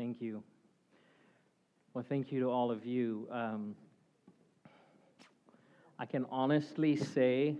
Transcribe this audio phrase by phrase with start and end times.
[0.00, 0.42] Thank you.
[1.92, 3.28] Well, thank you to all of you.
[3.30, 3.74] Um,
[5.98, 7.54] I can honestly say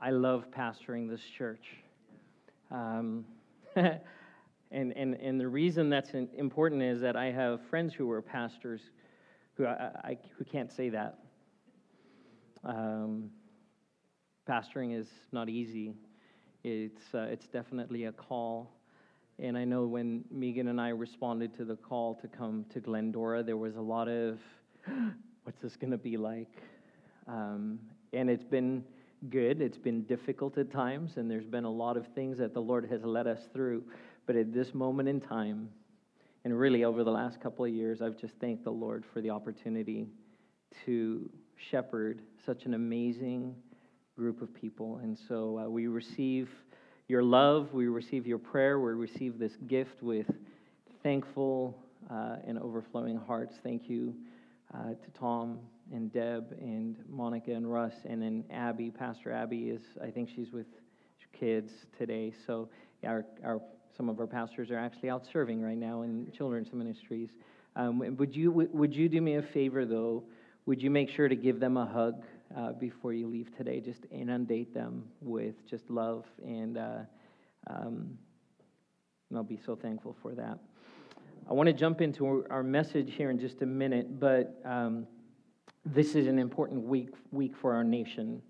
[0.00, 1.66] I love pastoring this church.
[2.70, 3.26] Um,
[3.76, 4.00] and,
[4.72, 8.80] and, and the reason that's important is that I have friends who are pastors
[9.58, 11.18] who, I, I who can't say that.
[12.64, 13.28] Um,
[14.48, 15.92] pastoring is not easy.
[16.62, 18.73] It's, uh, it's definitely a call.
[19.38, 23.42] And I know when Megan and I responded to the call to come to Glendora,
[23.42, 24.38] there was a lot of,
[25.42, 26.62] what's this going to be like?
[27.26, 27.80] Um,
[28.12, 28.84] and it's been
[29.30, 29.60] good.
[29.60, 32.86] It's been difficult at times, and there's been a lot of things that the Lord
[32.90, 33.82] has led us through.
[34.26, 35.68] But at this moment in time,
[36.44, 39.30] and really over the last couple of years, I've just thanked the Lord for the
[39.30, 40.06] opportunity
[40.84, 41.28] to
[41.70, 43.54] shepherd such an amazing
[44.16, 45.00] group of people.
[45.02, 46.50] And so uh, we receive
[47.08, 50.26] your love, we receive your prayer, we receive this gift with
[51.02, 51.76] thankful
[52.10, 53.54] uh, and overflowing hearts.
[53.62, 54.14] Thank you
[54.74, 55.58] uh, to Tom
[55.92, 58.90] and Deb and Monica and Russ, and then Abby.
[58.90, 60.66] Pastor Abby is, I think she's with
[61.38, 62.32] kids today.
[62.46, 62.68] So
[63.04, 63.60] our, our
[63.96, 67.28] some of our pastors are actually out serving right now in children's ministries.
[67.76, 70.22] Um, would you would you do me a favor though?
[70.66, 72.22] Would you make sure to give them a hug
[72.56, 73.80] uh, before you leave today?
[73.80, 76.98] Just inundate them with just love, and, uh,
[77.68, 78.18] um,
[79.30, 80.58] and I'll be so thankful for that.
[81.48, 85.06] I want to jump into our message here in just a minute, but um,
[85.84, 88.40] this is an important week week for our nation,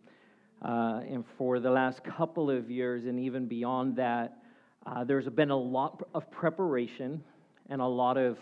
[0.63, 4.39] uh, and for the last couple of years, and even beyond that,
[4.87, 7.23] uh, there's been a lot of preparation
[7.69, 8.39] and a lot of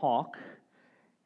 [0.00, 0.36] talk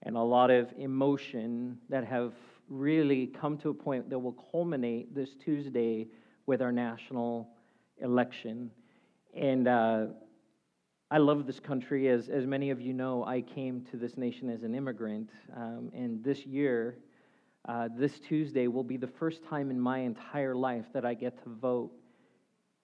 [0.02, 2.32] and a lot of emotion that have
[2.72, 6.08] really come to a point that will culminate this Tuesday
[6.46, 7.48] with our national
[7.98, 8.70] election.
[9.34, 10.06] And uh,
[11.10, 12.08] I love this country.
[12.08, 15.28] As, as many of you know, I came to this nation as an immigrant.
[15.54, 16.96] Um, and this year,
[17.68, 21.42] uh, this Tuesday, will be the first time in my entire life that I get
[21.44, 21.92] to vote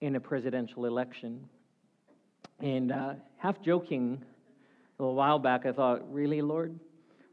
[0.01, 1.45] in a presidential election.
[2.59, 4.23] And uh, half joking,
[4.97, 6.79] a little while back, I thought, really, Lord?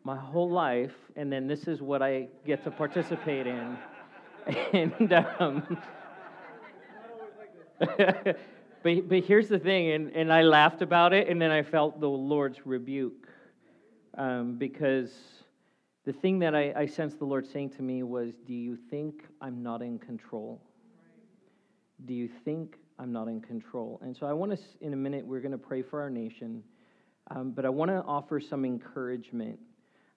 [0.06, 3.76] My whole life, and then this is what I get to participate in.
[4.72, 5.78] and um,
[7.80, 11.98] but, but here's the thing, and, and I laughed about it, and then I felt
[11.98, 13.26] the Lord's rebuke
[14.16, 15.10] um, because
[16.04, 19.24] the thing that I, I sensed the Lord saying to me was, Do you think
[19.40, 20.62] I'm not in control?
[22.04, 23.98] Do you think I'm not in control?
[24.04, 26.62] And so I want to, in a minute, we're going to pray for our nation,
[27.32, 29.58] um, but I want to offer some encouragement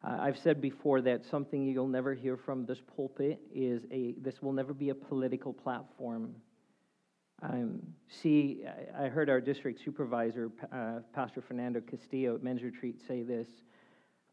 [0.03, 4.41] uh, I've said before that something you'll never hear from this pulpit is a, this
[4.41, 6.35] will never be a political platform.
[7.41, 8.63] Um, see,
[8.97, 13.47] I heard our district supervisor, uh, Pastor Fernando Castillo at Men's Retreat, say this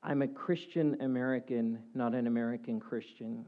[0.02, 3.44] I'm a Christian American, not an American Christian.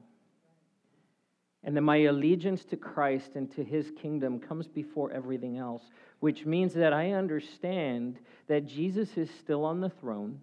[1.64, 5.82] And that my allegiance to Christ and to his kingdom comes before everything else,
[6.20, 10.40] which means that I understand that Jesus is still on the throne,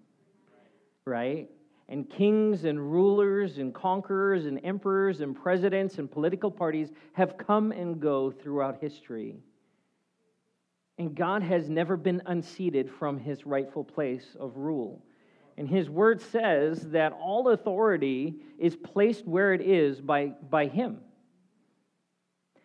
[1.06, 1.50] right?
[1.88, 7.72] And kings and rulers and conquerors and emperors and presidents and political parties have come
[7.72, 9.35] and go throughout history.
[10.97, 15.03] And God has never been unseated from his rightful place of rule.
[15.57, 21.00] And his word says that all authority is placed where it is by, by him.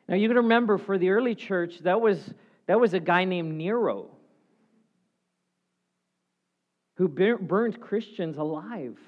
[0.09, 2.32] Now you can remember for the early church, that was,
[2.66, 4.10] that was a guy named Nero
[7.00, 8.99] who burned Christians alive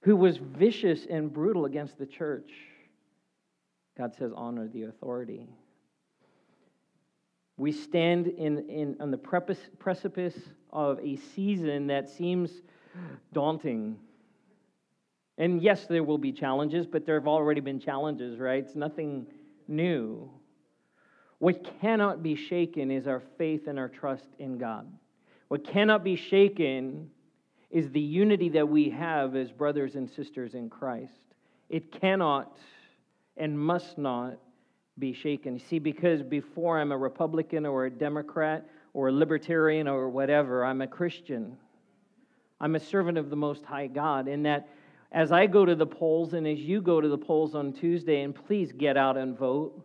[0.00, 2.50] who was vicious and brutal against the church.
[3.98, 5.46] God says, honor the authority.
[7.58, 10.38] We stand in, in, on the precipice
[10.72, 12.50] of a season that seems
[13.34, 13.98] daunting.
[15.36, 18.64] And yes, there will be challenges, but there have already been challenges, right?
[18.64, 19.26] It's nothing
[19.68, 20.30] new.
[21.40, 24.90] What cannot be shaken is our faith and our trust in God.
[25.48, 27.10] What cannot be shaken
[27.70, 31.34] is the unity that we have as brothers and sisters in Christ.
[31.68, 32.56] It cannot
[33.36, 34.38] and must not
[34.98, 35.58] be shaken.
[35.58, 40.82] See, because before I'm a Republican or a Democrat or a Libertarian or whatever, I'm
[40.82, 41.56] a Christian.
[42.60, 44.28] I'm a servant of the Most High God.
[44.28, 44.68] In that,
[45.10, 48.22] as I go to the polls and as you go to the polls on Tuesday,
[48.22, 49.84] and please get out and vote.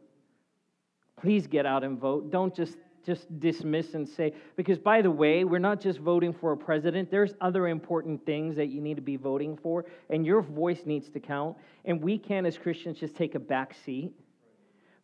[1.19, 2.31] Please get out and vote.
[2.31, 6.51] Don't just just dismiss and say, because by the way, we're not just voting for
[6.51, 10.42] a president, there's other important things that you need to be voting for, and your
[10.42, 11.57] voice needs to count.
[11.86, 14.12] And we can, as Christians, just take a back seat.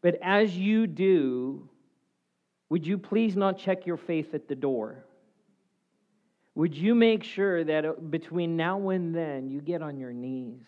[0.01, 1.69] But as you do,
[2.69, 5.05] would you please not check your faith at the door?
[6.55, 10.63] would you make sure that uh, between now and then you get on your knees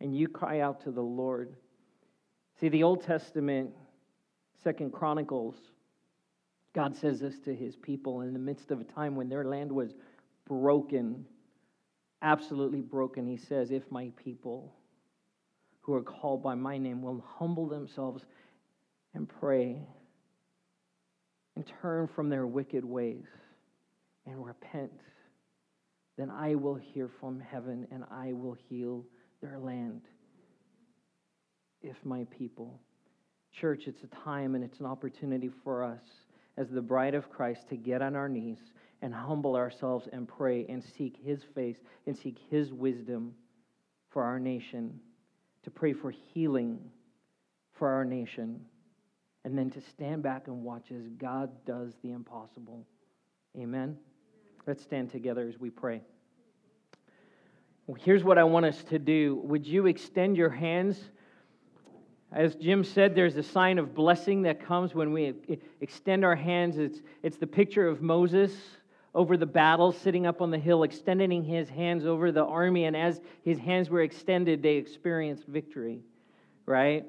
[0.00, 1.56] and you cry out to the Lord?
[2.60, 3.70] See, the Old Testament,
[4.62, 5.56] Second Chronicles,
[6.74, 9.70] God says this to his people in the midst of a time when their land
[9.70, 9.92] was
[10.46, 11.26] broken,
[12.22, 13.26] absolutely broken.
[13.26, 14.72] He says, If my people
[15.82, 18.24] who are called by my name will humble themselves
[19.14, 19.82] and pray
[21.56, 23.26] and turn from their wicked ways
[24.26, 24.92] and repent,
[26.16, 29.04] then I will hear from heaven and I will heal
[29.42, 30.02] their land.
[31.82, 32.80] If my people.
[33.52, 36.00] Church, it's a time and it's an opportunity for us
[36.56, 38.58] as the bride of Christ to get on our knees
[39.00, 43.34] and humble ourselves and pray and seek His face and seek His wisdom
[44.10, 45.00] for our nation,
[45.62, 46.78] to pray for healing
[47.72, 48.60] for our nation,
[49.44, 52.86] and then to stand back and watch as God does the impossible.
[53.58, 53.96] Amen.
[54.66, 56.02] Let's stand together as we pray.
[57.98, 59.40] Here's what I want us to do.
[59.44, 60.98] Would you extend your hands?
[62.32, 65.34] As Jim said, there's a sign of blessing that comes when we
[65.82, 66.78] extend our hands.
[66.78, 68.52] It's, it's the picture of Moses
[69.14, 72.84] over the battle, sitting up on the hill, extending his hands over the army.
[72.84, 76.00] And as his hands were extended, they experienced victory,
[76.64, 77.04] right?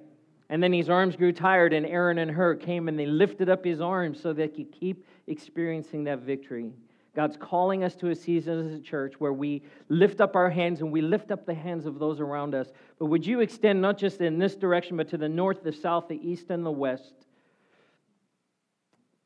[0.50, 3.64] And then his arms grew tired, and Aaron and Hur came and they lifted up
[3.64, 6.74] his arms so that he could keep experiencing that victory.
[7.16, 10.82] God's calling us to a season as a church where we lift up our hands
[10.82, 12.70] and we lift up the hands of those around us.
[12.98, 16.08] But would you extend not just in this direction, but to the north, the south,
[16.08, 17.14] the east, and the west?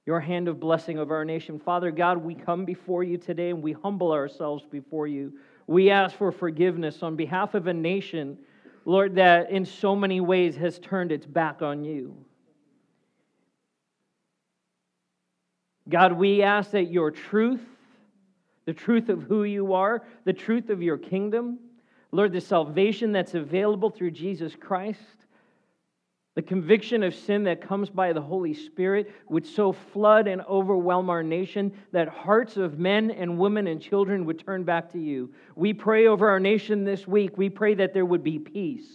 [0.05, 1.59] Your hand of blessing over our nation.
[1.59, 5.33] Father God, we come before you today and we humble ourselves before you.
[5.65, 8.37] We ask for forgiveness on behalf of a nation,
[8.83, 12.17] Lord, that in so many ways has turned its back on you.
[15.87, 17.61] God, we ask that your truth
[18.67, 21.57] the truth of who you are, the truth of your kingdom.
[22.11, 24.99] Lord, the salvation that's available through Jesus Christ,
[26.35, 31.09] the conviction of sin that comes by the Holy Spirit would so flood and overwhelm
[31.09, 35.33] our nation that hearts of men and women and children would turn back to you.
[35.55, 37.37] We pray over our nation this week.
[37.37, 38.87] We pray that there would be peace.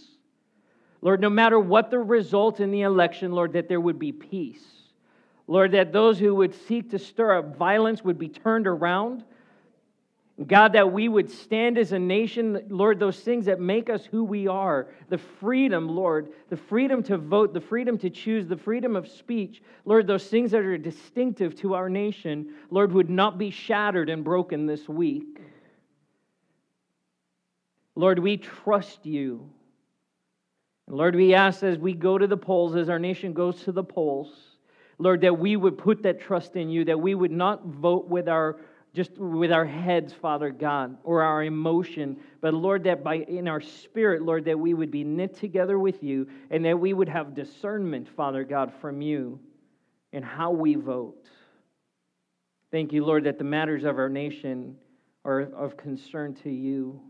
[1.00, 4.64] Lord, no matter what the result in the election, Lord, that there would be peace.
[5.46, 9.24] Lord, that those who would seek to stir up violence would be turned around.
[10.46, 14.24] God, that we would stand as a nation, Lord, those things that make us who
[14.24, 18.96] we are, the freedom, Lord, the freedom to vote, the freedom to choose, the freedom
[18.96, 23.50] of speech, Lord, those things that are distinctive to our nation, Lord, would not be
[23.50, 25.38] shattered and broken this week.
[27.94, 29.50] Lord, we trust you.
[30.88, 33.72] And Lord, we ask as we go to the polls, as our nation goes to
[33.72, 34.32] the polls,
[34.98, 38.28] Lord, that we would put that trust in you, that we would not vote with
[38.28, 38.60] our
[38.94, 43.60] just with our heads, Father God, or our emotion, but Lord, that by in our
[43.60, 47.34] spirit, Lord, that we would be knit together with you and that we would have
[47.34, 49.40] discernment, Father God, from you
[50.12, 51.26] in how we vote.
[52.70, 54.76] Thank you, Lord, that the matters of our nation
[55.24, 57.00] are of concern to you,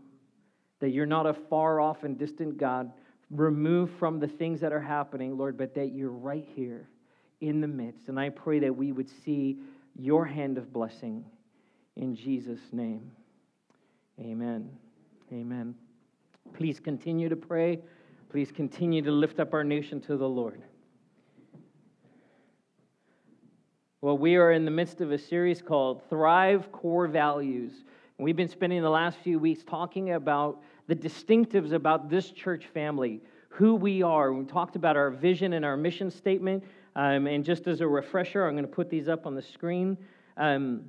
[0.79, 2.91] that you're not a far off and distant God,
[3.29, 6.87] removed from the things that are happening, Lord, but that you're right here
[7.41, 8.07] in the midst.
[8.07, 9.57] And I pray that we would see
[9.95, 11.25] your hand of blessing
[11.95, 13.11] in Jesus' name.
[14.19, 14.69] Amen.
[15.31, 15.75] Amen.
[16.53, 17.79] Please continue to pray.
[18.29, 20.61] Please continue to lift up our nation to the Lord.
[24.01, 27.71] Well, we are in the midst of a series called Thrive Core Values.
[28.17, 32.65] And we've been spending the last few weeks talking about the distinctives about this church
[32.73, 34.33] family, who we are.
[34.33, 36.63] We talked about our vision and our mission statement.
[36.95, 39.97] Um, and just as a refresher, I'm going to put these up on the screen.
[40.37, 40.81] Um,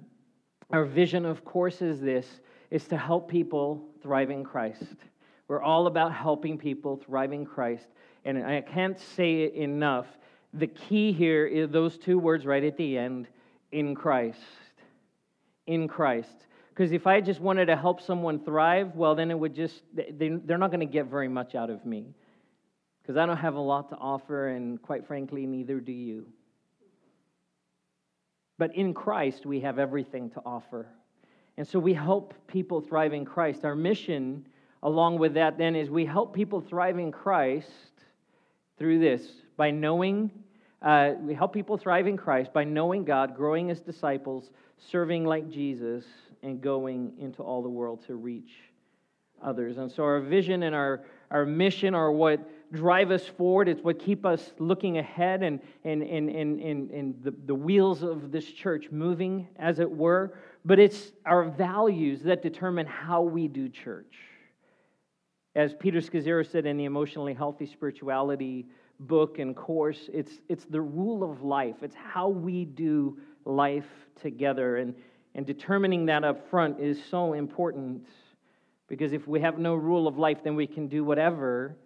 [0.75, 2.27] our vision, of course, is this
[2.69, 4.97] is to help people thrive in Christ.
[5.47, 7.87] We're all about helping people thrive in Christ.
[8.25, 10.07] And I can't say it enough.
[10.53, 13.29] The key here is those two words right at the end
[13.71, 14.41] in Christ.
[15.69, 16.47] In Christ.
[16.71, 20.59] Because if I just wanted to help someone thrive, well, then it would just, they're
[20.59, 22.17] not going to get very much out of me.
[23.01, 26.27] Because I don't have a lot to offer, and quite frankly, neither do you.
[28.59, 30.87] But in Christ, we have everything to offer.
[31.57, 33.65] And so we help people thrive in Christ.
[33.65, 34.47] Our mission,
[34.83, 37.71] along with that, then, is we help people thrive in Christ
[38.79, 39.23] through this
[39.57, 40.31] by knowing,
[40.83, 45.49] uh, we help people thrive in Christ by knowing God, growing as disciples, serving like
[45.49, 46.05] Jesus,
[46.43, 48.53] and going into all the world to reach
[49.43, 49.79] others.
[49.79, 52.41] And so our vision and our, our mission are what
[52.75, 53.69] drive us forward.
[53.69, 58.03] It's what keep us looking ahead and, and, and, and, and, and the, the wheels
[58.03, 60.35] of this church moving, as it were.
[60.65, 64.15] But it's our values that determine how we do church.
[65.55, 68.67] As Peter Scazzero said in the Emotionally Healthy Spirituality
[69.01, 71.77] book and course, it's, it's the rule of life.
[71.83, 73.87] It's how we do life
[74.21, 74.79] together.
[74.79, 74.95] And,
[75.35, 78.07] and determining that up front is so important
[78.89, 81.77] because if we have no rule of life, then we can do whatever,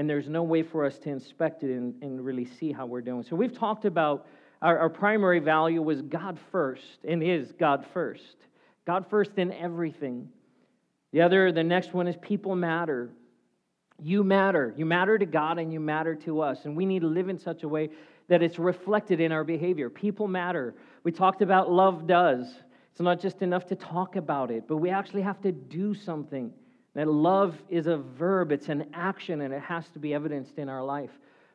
[0.00, 3.02] and there's no way for us to inspect it and, and really see how we're
[3.02, 3.22] doing.
[3.22, 4.26] So we've talked about
[4.62, 8.36] our, our primary value was God first, and is God first.
[8.86, 10.30] God first in everything.
[11.12, 13.10] The other, the next one is people matter.
[14.02, 14.72] You matter.
[14.74, 16.64] You matter to God and you matter to us.
[16.64, 17.90] And we need to live in such a way
[18.28, 19.90] that it's reflected in our behavior.
[19.90, 20.74] People matter.
[21.04, 22.46] We talked about love does.
[22.92, 26.54] It's not just enough to talk about it, but we actually have to do something.
[26.94, 30.68] That love is a verb, it's an action, and it has to be evidenced in
[30.68, 31.10] our life.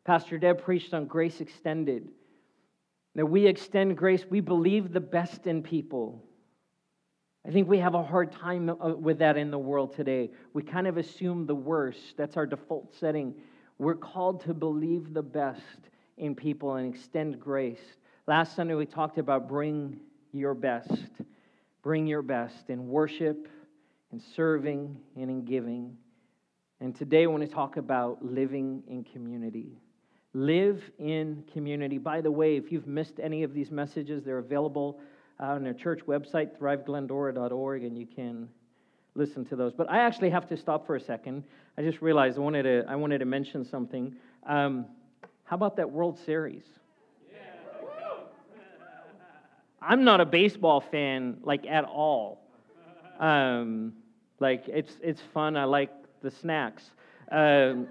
[0.05, 2.09] Pastor Deb preached on grace extended.
[3.15, 6.23] That we extend grace, we believe the best in people.
[7.47, 10.31] I think we have a hard time uh, with that in the world today.
[10.53, 12.17] We kind of assume the worst.
[12.17, 13.35] That's our default setting.
[13.77, 15.61] We're called to believe the best
[16.17, 17.81] in people and extend grace.
[18.25, 19.99] Last Sunday, we talked about bring
[20.31, 20.91] your best.
[21.83, 23.47] Bring your best in worship,
[24.15, 25.93] in serving, and in giving.
[26.79, 29.77] And today I want to talk about living in community.
[30.33, 31.97] Live in community.
[31.97, 35.01] By the way, if you've missed any of these messages, they're available
[35.37, 38.47] on our church website, thriveglendora.org, and you can
[39.15, 39.73] listen to those.
[39.73, 41.43] But I actually have to stop for a second.
[41.77, 44.15] I just realized I wanted to, I wanted to mention something.
[44.45, 44.85] Um,
[45.43, 46.63] how about that World Series?
[49.81, 52.45] I'm not a baseball fan like at all.
[53.19, 53.93] Um,
[54.39, 55.55] like it's it's fun.
[55.57, 56.91] I like the snacks,
[57.31, 57.87] um,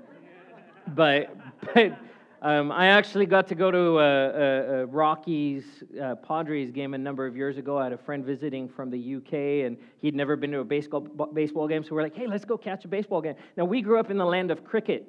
[0.89, 1.35] but
[1.75, 1.99] but
[2.43, 5.65] um, I actually got to go to a, a, a Rockies
[6.03, 7.79] uh, Padres game a number of years ago.
[7.79, 11.01] I had a friend visiting from the UK, and he'd never been to a baseball
[11.01, 11.83] baseball game.
[11.83, 13.35] So we're like, hey, let's go catch a baseball game.
[13.57, 15.09] Now we grew up in the land of cricket,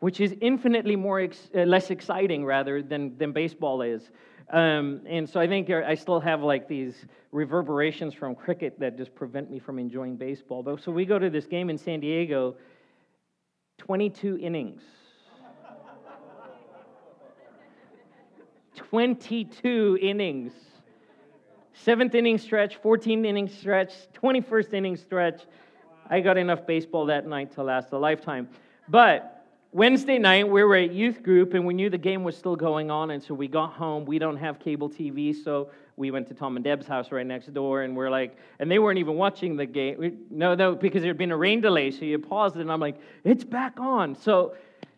[0.00, 4.10] which is infinitely more ex- uh, less exciting rather than than baseball is.
[4.50, 9.14] Um, and so I think I still have like these reverberations from cricket that just
[9.14, 10.62] prevent me from enjoying baseball.
[10.62, 12.56] But so we go to this game in San Diego,
[13.78, 14.82] 22 innings.
[18.74, 20.52] 22 innings.
[21.74, 25.42] Seventh inning stretch, 14th inning stretch, 21st inning stretch.
[26.08, 28.48] I got enough baseball that night to last a lifetime.
[28.88, 29.37] But
[29.72, 32.90] Wednesday night, we were at youth group and we knew the game was still going
[32.90, 33.10] on.
[33.10, 34.06] And so we got home.
[34.06, 35.34] We don't have cable TV.
[35.34, 37.82] So we went to Tom and Deb's house right next door.
[37.82, 40.20] And we're like, and they weren't even watching the game.
[40.30, 41.90] No, no, because there had been a rain delay.
[41.90, 42.62] So you paused it.
[42.62, 44.14] And I'm like, it's back on.
[44.14, 44.54] So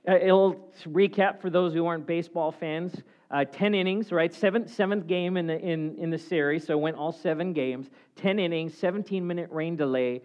[0.08, 3.02] uh, it'll recap for those who aren't baseball fans.
[3.32, 4.32] Uh, 10 innings, right?
[4.32, 6.64] Seventh, seventh game in the, in, in the series.
[6.64, 7.90] So went all seven games.
[8.16, 10.22] 10 innings, 17 minute rain delay.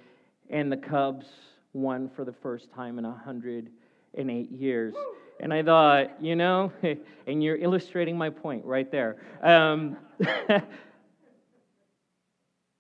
[0.52, 1.26] And the Cubs
[1.74, 3.72] won for the first time in 100
[4.16, 4.96] in eight years.
[5.40, 6.72] And I thought, you know,
[7.28, 9.18] and you're illustrating my point right there.
[9.42, 9.98] Um,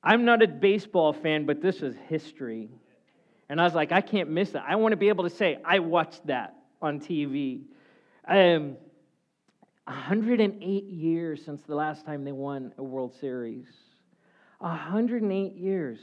[0.03, 2.69] I'm not a baseball fan, but this is history.
[3.49, 4.63] And I was like, I can't miss that.
[4.67, 7.63] I want to be able to say, I watched that on TV.
[8.27, 8.77] Um,
[9.85, 13.67] 108 years since the last time they won a World Series.
[14.59, 15.99] 108 years.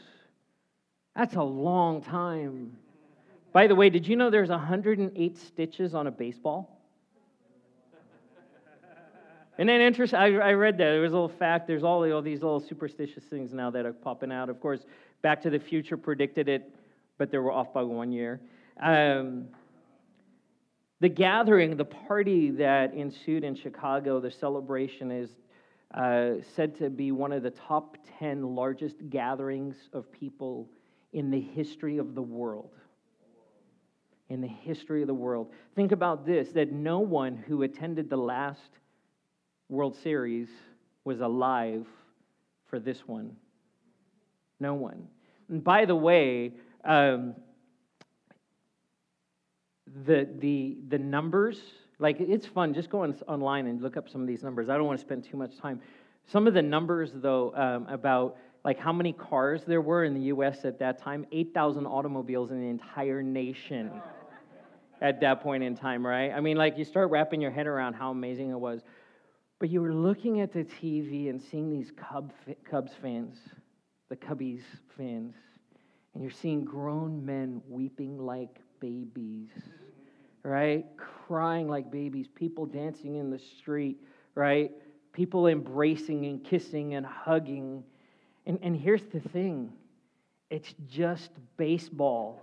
[1.16, 2.76] That's a long time.
[3.52, 6.78] By the way, did you know there's 108 stitches on a baseball?
[9.58, 10.84] And then interesting, I, read that.
[10.84, 11.66] There was a little fact.
[11.66, 14.48] There's all, all these little superstitious things now that are popping out.
[14.48, 14.80] Of course,
[15.20, 16.74] Back to the Future predicted it,
[17.18, 18.40] but they were off by one year.
[18.80, 19.48] Um,
[21.00, 25.30] the gathering, the party that ensued in Chicago, the celebration is
[25.94, 30.66] uh, said to be one of the top 10 largest gatherings of people
[31.12, 32.70] in the history of the world
[34.32, 35.52] in the history of the world.
[35.76, 38.70] Think about this that no one who attended the last
[39.68, 40.48] World Series
[41.04, 41.86] was alive
[42.66, 43.36] for this one.
[44.58, 45.06] No one.
[45.50, 46.52] And by the way,
[46.84, 47.34] um,
[50.06, 51.60] the, the, the numbers,
[51.98, 54.70] like it's fun, just go on, online and look up some of these numbers.
[54.70, 55.80] I don't want to spend too much time.
[56.26, 60.26] Some of the numbers, though, um, about like how many cars there were in the
[60.34, 63.90] US at that time 8,000 automobiles in the entire nation
[65.02, 66.32] at that point in time, right?
[66.32, 68.80] I mean, like you start wrapping your head around how amazing it was.
[69.58, 72.32] But you were looking at the TV and seeing these Cub,
[72.68, 73.36] Cubs fans,
[74.08, 74.62] the Cubbies
[74.96, 75.34] fans,
[76.14, 79.50] and you're seeing grown men weeping like babies
[80.44, 80.84] right?
[80.96, 83.98] Crying like babies, people dancing in the street,
[84.34, 84.70] right?
[85.12, 87.84] People embracing and kissing and hugging.
[88.46, 89.72] And, and here's the thing
[90.50, 92.42] it's just baseball.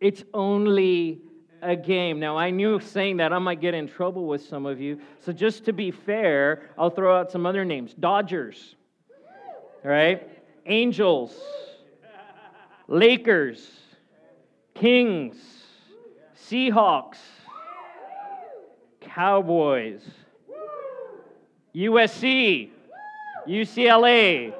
[0.00, 1.20] It's only
[1.62, 2.20] a game.
[2.20, 5.00] Now, I knew saying that I might get in trouble with some of you.
[5.20, 8.76] So, just to be fair, I'll throw out some other names Dodgers,
[9.82, 10.28] right?
[10.66, 11.38] Angels,
[12.88, 13.68] Lakers,
[14.74, 15.36] Kings,
[16.48, 17.18] Seahawks,
[19.00, 20.02] Cowboys,
[21.74, 22.70] USC,
[23.48, 24.52] UCLA,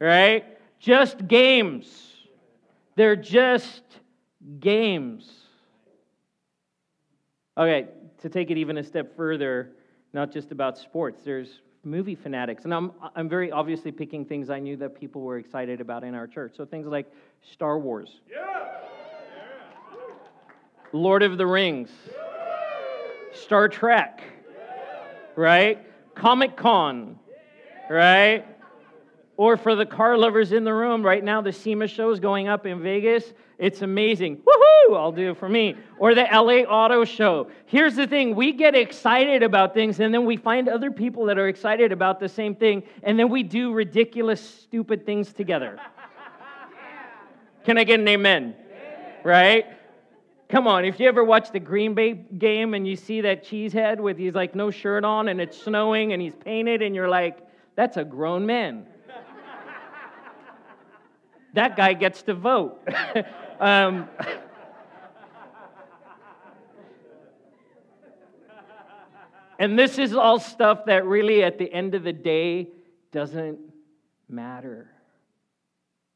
[0.00, 0.44] right?
[0.78, 1.86] Just games.
[2.96, 3.82] They're just
[4.60, 5.30] games.
[7.56, 7.88] Okay,
[8.22, 9.72] to take it even a step further,
[10.12, 12.64] not just about sports, there's movie fanatics.
[12.64, 16.14] And I'm, I'm very obviously picking things I knew that people were excited about in
[16.14, 16.52] our church.
[16.56, 18.66] So things like Star Wars, yeah.
[20.92, 21.90] Lord of the Rings,
[23.32, 24.22] Star Trek,
[25.36, 25.84] right?
[26.14, 27.18] Comic Con,
[27.90, 28.44] right?
[29.38, 32.48] Or for the car lovers in the room, right now the SEMA show is going
[32.48, 33.32] up in Vegas.
[33.56, 34.38] It's amazing.
[34.38, 34.96] Woohoo!
[34.96, 35.76] I'll do it for me.
[35.96, 37.48] Or the LA Auto Show.
[37.66, 41.38] Here's the thing we get excited about things, and then we find other people that
[41.38, 45.78] are excited about the same thing, and then we do ridiculous, stupid things together.
[47.64, 48.56] Can I get an amen?
[49.22, 49.66] Right?
[50.48, 54.00] Come on, if you ever watch the Green Bay game and you see that cheesehead
[54.00, 57.38] with he's like no shirt on and it's snowing and he's painted and you're like,
[57.76, 58.86] that's a grown man.
[61.58, 62.80] That guy gets to vote.
[63.60, 64.08] um,
[69.58, 72.68] and this is all stuff that really, at the end of the day,
[73.10, 73.58] doesn't
[74.28, 74.88] matter.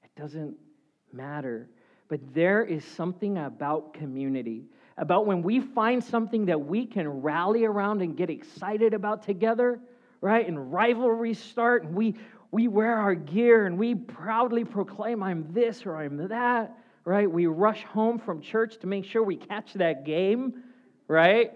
[0.05, 0.55] It doesn't
[1.13, 1.69] matter.
[2.07, 7.65] But there is something about community, about when we find something that we can rally
[7.65, 9.81] around and get excited about together,
[10.21, 10.47] right?
[10.47, 12.15] And rivalries start, and we,
[12.53, 17.29] we wear our gear and we proudly proclaim, I'm this or I'm that, right?
[17.29, 20.63] We rush home from church to make sure we catch that game,
[21.09, 21.53] right?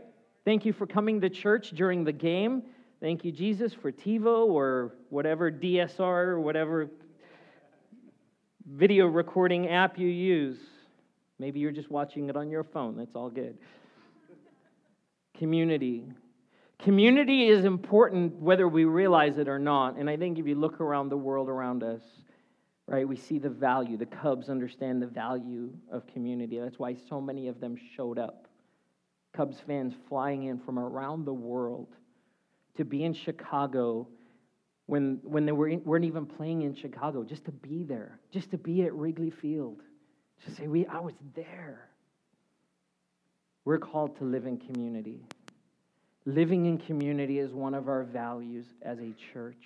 [0.47, 2.63] Thank you for coming to church during the game.
[3.01, 6.89] Thank you, Jesus, for TiVo or whatever DVR or whatever
[8.67, 10.59] video recording app you use.
[11.39, 12.97] Maybe you're just watching it on your phone.
[12.97, 13.59] That's all good.
[15.37, 16.07] Community.
[16.79, 19.97] Community is important whether we realize it or not.
[19.97, 22.03] And I think if you look around the world around us,
[22.87, 23.97] right, we see the value.
[23.97, 26.59] The Cubs understand the value of community.
[26.59, 28.47] That's why so many of them showed up.
[29.33, 31.89] Cubs fans flying in from around the world
[32.77, 34.09] to be in Chicago
[34.87, 38.51] when, when they were in, weren't even playing in Chicago, just to be there, just
[38.53, 39.83] to be at Wrigley Field,
[40.45, 41.89] to say, we, I was there.
[43.65, 45.25] We're called to live in community.
[46.29, 49.63] Living in community is one of our values as a church.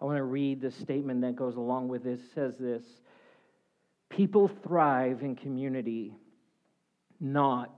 [0.00, 2.20] I want to read the statement that goes along with this.
[2.20, 2.84] It says this
[4.08, 6.14] People thrive in community,
[7.18, 7.74] not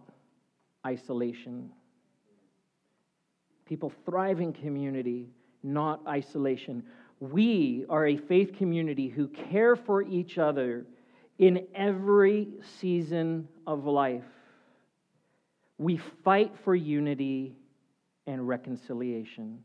[0.87, 1.70] isolation.
[3.64, 5.30] People thrive in community,
[5.62, 6.85] not isolation.
[7.20, 10.85] We are a faith community who care for each other
[11.38, 12.48] in every
[12.80, 14.24] season of life.
[15.78, 17.56] We fight for unity
[18.26, 19.58] and reconciliation.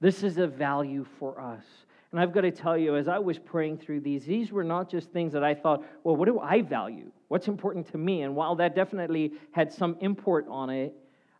[0.00, 1.64] This is a value for us.
[2.12, 4.90] And I've got to tell you, as I was praying through these, these were not
[4.90, 7.12] just things that I thought, well, what do I value?
[7.28, 8.22] What's important to me?
[8.22, 10.94] And while that definitely had some import on it,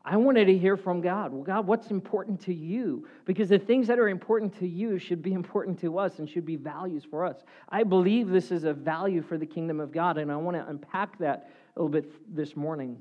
[0.05, 1.33] I wanted to hear from God.
[1.33, 3.07] Well, God, what's important to you?
[3.27, 6.47] Because the things that are important to you should be important to us and should
[6.47, 7.43] be values for us.
[7.69, 10.67] I believe this is a value for the kingdom of God, and I want to
[10.67, 12.97] unpack that a little bit this morning.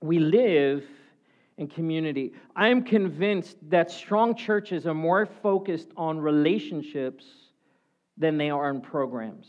[0.00, 0.84] We live
[1.60, 2.32] in community.
[2.56, 7.26] I am convinced that strong churches are more focused on relationships
[8.16, 9.46] than they are on programs.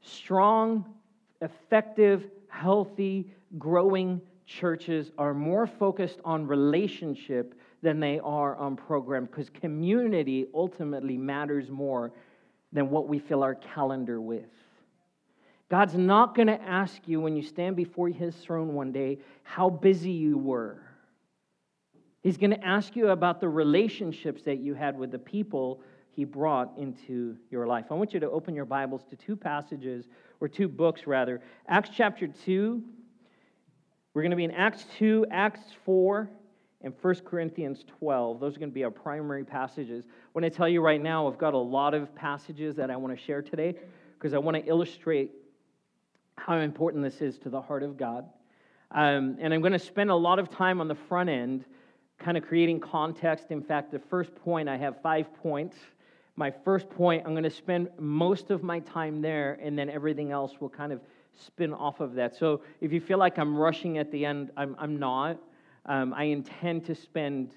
[0.00, 0.86] Strong,
[1.42, 9.50] effective, healthy, growing churches are more focused on relationship than they are on program because
[9.50, 12.12] community ultimately matters more
[12.72, 14.46] than what we fill our calendar with.
[15.74, 19.68] God's not going to ask you when you stand before his throne one day how
[19.68, 20.80] busy you were.
[22.22, 25.80] He's going to ask you about the relationships that you had with the people
[26.12, 27.86] he brought into your life.
[27.90, 30.06] I want you to open your Bibles to two passages,
[30.38, 31.40] or two books rather.
[31.66, 32.80] Acts chapter 2
[34.14, 36.30] we're going to be in Acts 2, Acts 4,
[36.82, 38.38] and 1 Corinthians 12.
[38.38, 40.04] Those are going to be our primary passages.
[40.34, 43.18] When I tell you right now, I've got a lot of passages that I want
[43.18, 43.74] to share today
[44.16, 45.32] because I want to illustrate
[46.36, 48.26] how important this is to the heart of God.
[48.90, 51.64] Um, and I'm going to spend a lot of time on the front end,
[52.18, 53.46] kind of creating context.
[53.50, 55.76] In fact, the first point, I have five points.
[56.36, 60.30] My first point, I'm going to spend most of my time there, and then everything
[60.30, 61.00] else will kind of
[61.34, 62.36] spin off of that.
[62.36, 65.38] So if you feel like I'm rushing at the end, I'm, I'm not.
[65.86, 67.52] Um, I intend to spend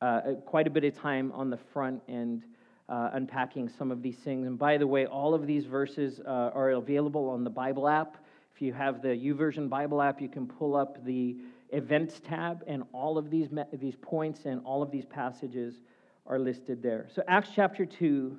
[0.00, 2.44] uh, quite a bit of time on the front end
[2.88, 4.46] uh, unpacking some of these things.
[4.46, 8.16] And by the way, all of these verses uh, are available on the Bible app.
[8.54, 11.36] If you have the YouVersion Bible app, you can pull up the
[11.70, 15.80] events tab, and all of these, these points and all of these passages
[16.26, 17.08] are listed there.
[17.14, 18.38] So, Acts chapter 2,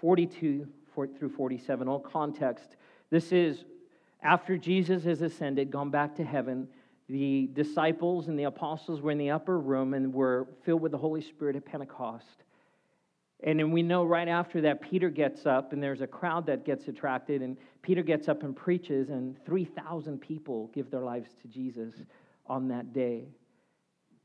[0.00, 0.66] 42
[1.18, 2.76] through 47, all context.
[3.10, 3.64] This is
[4.22, 6.68] after Jesus has ascended, gone back to heaven.
[7.08, 10.98] The disciples and the apostles were in the upper room and were filled with the
[10.98, 12.44] Holy Spirit at Pentecost.
[13.42, 16.64] And then we know right after that, Peter gets up, and there's a crowd that
[16.64, 21.48] gets attracted, and Peter gets up and preaches, and 3,000 people give their lives to
[21.48, 21.94] Jesus
[22.46, 23.28] on that day.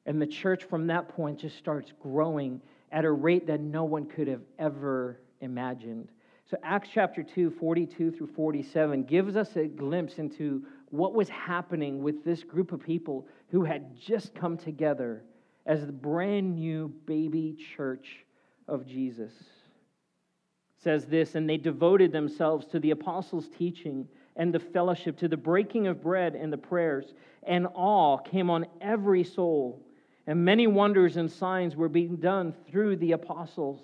[0.05, 4.05] And the church from that point just starts growing at a rate that no one
[4.05, 6.09] could have ever imagined.
[6.49, 12.01] So, Acts chapter 2, 42 through 47, gives us a glimpse into what was happening
[12.01, 15.23] with this group of people who had just come together
[15.65, 18.25] as the brand new baby church
[18.71, 19.33] of Jesus.
[19.33, 24.07] It says this, and they devoted themselves to the apostles' teaching
[24.37, 28.65] and the fellowship, to the breaking of bread and the prayers, and awe came on
[28.79, 29.85] every soul.
[30.25, 33.81] And many wonders and signs were being done through the apostles.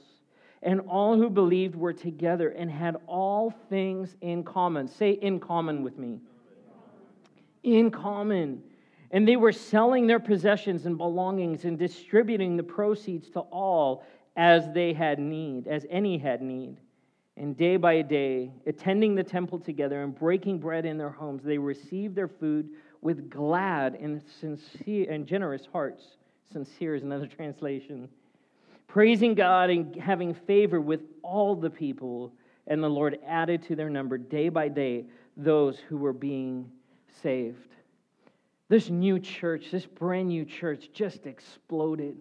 [0.63, 4.87] And all who believed were together and had all things in common.
[4.87, 6.19] Say in common with me.
[7.63, 8.63] In common.
[9.11, 14.03] And they were selling their possessions and belongings and distributing the proceeds to all
[14.37, 16.77] as they had need, as any had need.
[17.35, 21.57] And day by day, attending the temple together and breaking bread in their homes, they
[21.57, 22.69] received their food
[23.01, 26.03] with glad and sincere and generous hearts.
[26.51, 28.07] Sincere is another translation.
[28.87, 32.31] Praising God and having favor with all the people.
[32.67, 36.69] And the Lord added to their number day by day those who were being
[37.21, 37.75] saved.
[38.69, 42.17] This new church, this brand new church, just exploded.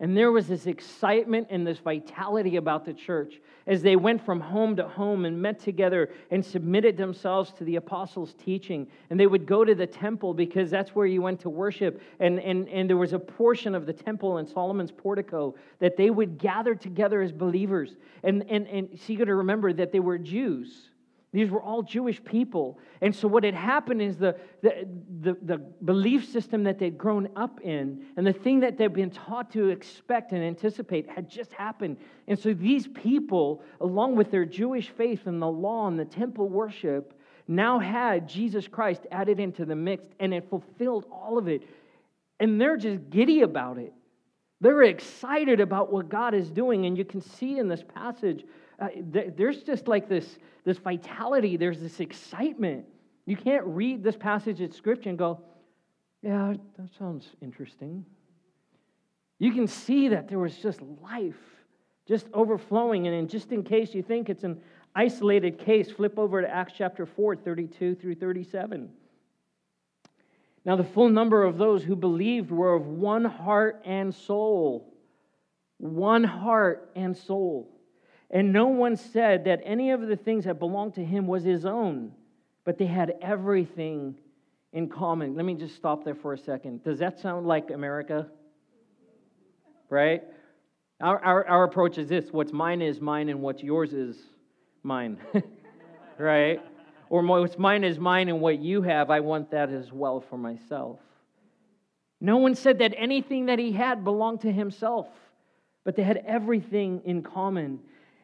[0.00, 3.34] And there was this excitement and this vitality about the church
[3.66, 7.76] as they went from home to home and met together and submitted themselves to the
[7.76, 8.86] apostles' teaching.
[9.10, 12.00] And they would go to the temple because that's where you went to worship.
[12.18, 16.08] And, and, and there was a portion of the temple in Solomon's portico that they
[16.08, 17.96] would gather together as believers.
[18.22, 20.89] And, and, and so you got to remember that they were Jews.
[21.32, 22.78] These were all Jewish people.
[23.00, 24.88] And so, what had happened is the, the,
[25.20, 29.10] the, the, belief system that they'd grown up in and the thing that they'd been
[29.10, 31.98] taught to expect and anticipate had just happened.
[32.26, 36.48] And so, these people, along with their Jewish faith and the law and the temple
[36.48, 37.14] worship,
[37.46, 41.62] now had Jesus Christ added into the mix and it fulfilled all of it.
[42.40, 43.92] And they're just giddy about it.
[44.60, 46.86] They're excited about what God is doing.
[46.86, 48.44] And you can see in this passage
[48.80, 52.86] uh, th- there's just like this, this vitality, there's this excitement.
[53.26, 55.40] You can't read this passage of Scripture and go,
[56.22, 58.04] yeah, that sounds interesting.
[59.38, 61.40] You can see that there was just life,
[62.06, 63.06] just overflowing.
[63.06, 64.60] And just in case you think it's an
[64.94, 68.90] isolated case, flip over to Acts chapter 4, 32 through 37.
[70.64, 74.94] Now, the full number of those who believed were of one heart and soul.
[75.78, 77.79] One heart and soul.
[78.30, 81.64] And no one said that any of the things that belonged to him was his
[81.64, 82.12] own,
[82.64, 84.14] but they had everything
[84.72, 85.34] in common.
[85.34, 86.84] Let me just stop there for a second.
[86.84, 88.28] Does that sound like America?
[89.88, 90.22] Right?
[91.00, 94.16] Our, our, our approach is this what's mine is mine, and what's yours is
[94.82, 95.18] mine.
[96.18, 96.60] right?
[97.08, 100.38] Or what's mine is mine, and what you have, I want that as well for
[100.38, 101.00] myself.
[102.20, 105.08] No one said that anything that he had belonged to himself,
[105.84, 107.80] but they had everything in common.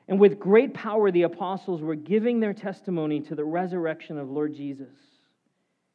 [0.09, 4.55] And with great power, the apostles were giving their testimony to the resurrection of Lord
[4.55, 4.95] Jesus.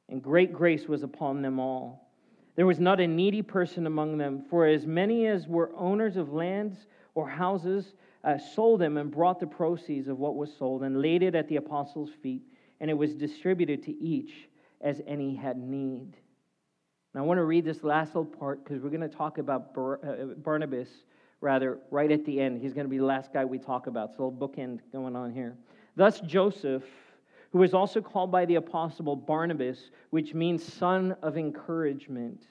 [0.09, 2.11] And great grace was upon them all.
[2.55, 6.33] There was not a needy person among them, for as many as were owners of
[6.33, 6.77] lands
[7.15, 7.93] or houses
[8.23, 11.47] uh, sold them and brought the proceeds of what was sold and laid it at
[11.47, 12.43] the apostles' feet,
[12.79, 14.49] and it was distributed to each
[14.81, 16.17] as any had need.
[17.13, 19.71] Now, I want to read this last little part because we're going to talk about
[19.77, 20.89] uh, Barnabas
[21.41, 22.61] rather, right at the end.
[22.61, 24.15] He's going to be the last guy we talk about.
[24.15, 25.57] So, a little bookend going on here.
[25.95, 26.83] Thus, Joseph,
[27.51, 32.43] who was also called by the apostle Barnabas, which means son of encouragement,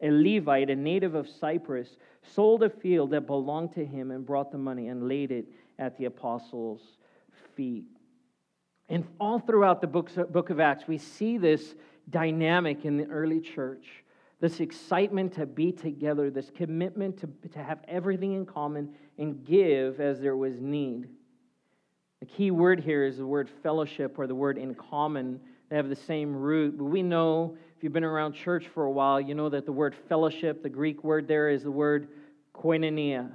[0.00, 4.50] a Levite, a native of Cyprus, sold a field that belonged to him and brought
[4.50, 5.46] the money and laid it
[5.78, 6.98] at the apostles'
[7.54, 7.84] feet.
[8.88, 11.74] And all throughout the book of Acts, we see this
[12.10, 13.86] dynamic in the early church
[14.40, 20.00] this excitement to be together, this commitment to, to have everything in common and give
[20.00, 21.08] as there was need.
[22.20, 25.40] The key word here is the word fellowship or the word in common.
[25.68, 28.90] They have the same root, but we know if you've been around church for a
[28.90, 32.08] while, you know that the word fellowship, the Greek word there is the word
[32.54, 33.30] koinonia.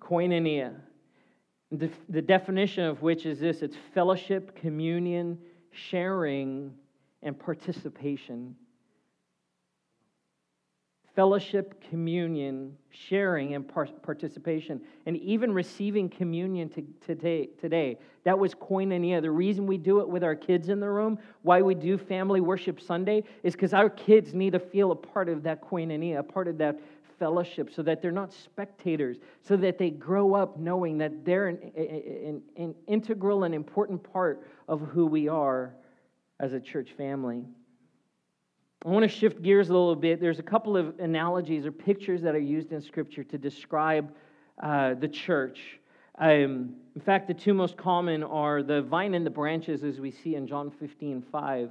[0.00, 0.74] Koinonia.
[1.72, 5.38] The, the definition of which is this it's fellowship, communion,
[5.72, 6.72] sharing,
[7.22, 8.56] and participation.
[11.20, 17.98] Fellowship, communion, sharing, and participation, and even receiving communion to, today, today.
[18.24, 19.20] That was koinonia.
[19.20, 22.40] The reason we do it with our kids in the room, why we do Family
[22.40, 26.22] Worship Sunday, is because our kids need to feel a part of that koinonia, a
[26.22, 26.80] part of that
[27.18, 31.58] fellowship so that they're not spectators, so that they grow up knowing that they're an,
[31.76, 35.74] an, an, integral and important part of who we are
[36.40, 37.44] as a church family.
[38.82, 40.22] I want to shift gears a little bit.
[40.22, 44.10] There's a couple of analogies or pictures that are used in Scripture to describe
[44.62, 45.60] uh, the church.
[46.18, 50.10] Um, in fact, the two most common are the vine and the branches, as we
[50.10, 51.70] see in John 15 5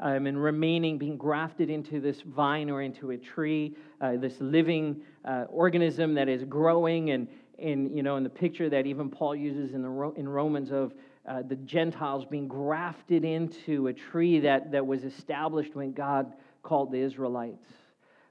[0.00, 5.00] um, and remaining, being grafted into this vine or into a tree, uh, this living
[5.24, 7.12] uh, organism that is growing.
[7.12, 10.70] And, and, you know, in the picture that even Paul uses in, the, in Romans
[10.70, 10.92] of
[11.26, 16.92] uh, the Gentiles being grafted into a tree that, that was established when God called
[16.92, 17.66] the Israelites.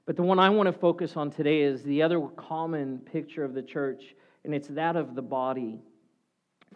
[0.06, 3.54] But the one I want to focus on today is the other common picture of
[3.54, 4.14] the church,
[4.44, 5.80] and it's that of the body.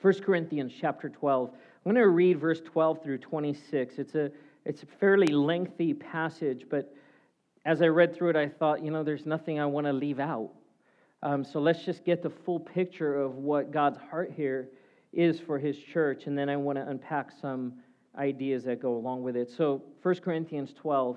[0.01, 1.51] 1 Corinthians chapter 12.
[1.51, 3.99] I'm going to read verse 12 through 26.
[3.99, 4.31] It's a
[4.65, 6.93] it's a fairly lengthy passage, but
[7.65, 10.19] as I read through it, I thought, you know, there's nothing I want to leave
[10.19, 10.51] out.
[11.23, 14.69] Um, so let's just get the full picture of what God's heart here
[15.13, 17.75] is for his church, and then I want to unpack some
[18.19, 19.51] ideas that go along with it.
[19.51, 21.17] So, 1 Corinthians 12.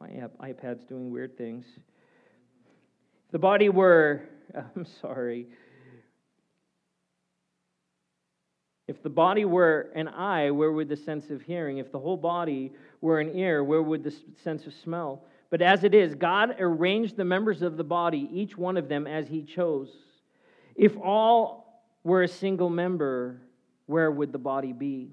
[0.00, 0.08] my
[0.42, 1.66] iPad's doing weird things.
[1.76, 4.22] If the body were,
[4.76, 5.48] I'm sorry,
[8.90, 11.78] If the body were an eye, where would the sense of hearing?
[11.78, 15.22] If the whole body were an ear, where would the sense of smell?
[15.48, 19.06] But as it is, God arranged the members of the body, each one of them
[19.06, 19.90] as He chose.
[20.74, 23.40] If all were a single member,
[23.86, 25.12] where would the body be?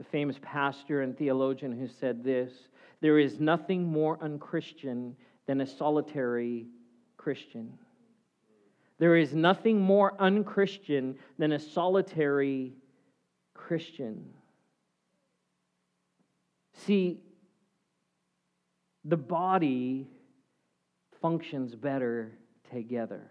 [0.00, 2.50] the famous pastor and theologian, who said this
[3.02, 5.14] There is nothing more unchristian
[5.46, 6.68] than a solitary
[7.18, 7.74] Christian.
[8.98, 12.72] There is nothing more unchristian than a solitary
[13.52, 14.24] Christian.
[16.72, 17.20] See,
[19.04, 20.08] the body
[21.20, 22.32] functions better
[22.72, 23.28] together.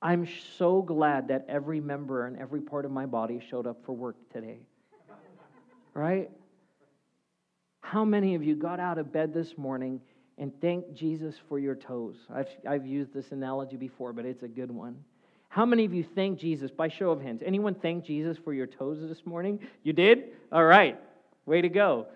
[0.00, 3.94] I'm so glad that every member and every part of my body showed up for
[3.94, 4.60] work today.
[5.94, 6.30] Right?
[7.80, 10.00] How many of you got out of bed this morning
[10.40, 12.16] and thanked Jesus for your toes.
[12.34, 14.96] I've, I've used this analogy before, but it's a good one.
[15.50, 17.42] How many of you thank Jesus by show of hands?
[17.44, 19.60] Anyone thank Jesus for your toes this morning?
[19.82, 20.30] You did?
[20.50, 20.98] All right.
[21.44, 22.06] Way to go.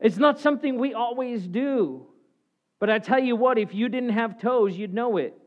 [0.00, 2.06] It's not something we always do.
[2.80, 5.38] But I tell you what, if you didn't have toes, you'd know it.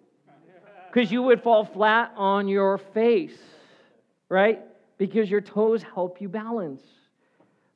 [0.90, 3.38] Because you would fall flat on your face,
[4.30, 4.62] right?
[4.98, 6.82] Because your toes help you balance.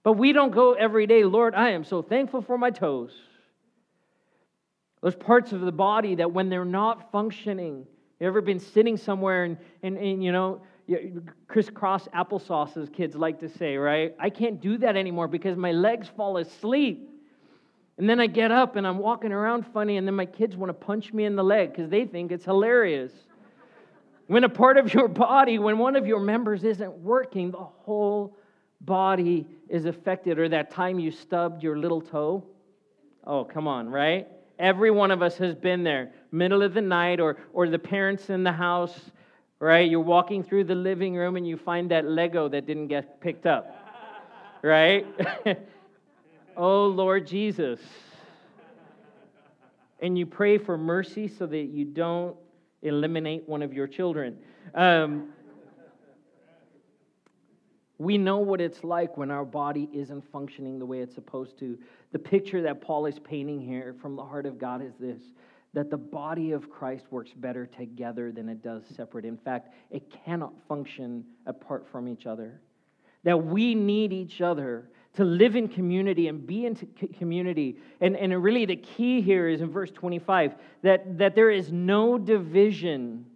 [0.04, 3.12] But we don't go every day, Lord, I am so thankful for my toes.
[5.02, 7.86] Those parts of the body that when they're not functioning,
[8.20, 10.62] you ever been sitting somewhere and, and, and you know,
[11.48, 14.16] crisscross applesauce, as kids like to say, right?
[14.20, 17.10] I can't do that anymore because my legs fall asleep.
[17.98, 20.70] And then I get up and I'm walking around funny, and then my kids want
[20.70, 23.12] to punch me in the leg because they think it's hilarious.
[24.28, 28.36] when a part of your body, when one of your members isn't working, the whole
[28.86, 30.40] body is affected.
[30.40, 32.44] Or that time you stubbed your little toe.
[33.26, 34.28] Oh, come on, right?
[34.60, 38.30] Every one of us has been there, middle of the night, or, or the parents
[38.30, 39.12] in the house,
[39.60, 39.90] right?
[39.90, 43.46] You're walking through the living room and you find that Lego that didn't get picked
[43.46, 43.76] up,
[44.62, 45.06] right?
[46.58, 47.80] oh, Lord Jesus.
[50.00, 52.36] And you pray for mercy so that you don't
[52.82, 54.38] eliminate one of your children.
[54.74, 55.30] Um,
[58.02, 61.78] we know what it's like when our body isn't functioning the way it's supposed to.
[62.14, 65.22] The picture that Paul is painting here from the heart of God is this
[65.74, 69.24] that the body of Christ works better together than it does separate.
[69.24, 72.60] In fact, it cannot function apart from each other.
[73.24, 76.76] That we need each other to live in community and be in
[77.18, 77.78] community.
[78.02, 82.18] And, and really, the key here is in verse 25 that, that there is no
[82.18, 83.28] division,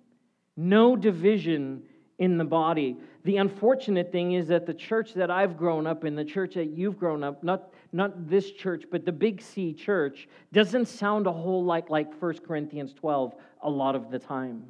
[0.58, 1.84] no division
[2.18, 2.98] in the body.
[3.24, 6.70] The unfortunate thing is that the church that I've grown up in, the church that
[6.70, 11.32] you've grown up, not, not this church, but the Big C church, doesn't sound a
[11.32, 14.64] whole lot like 1 Corinthians 12 a lot of the time.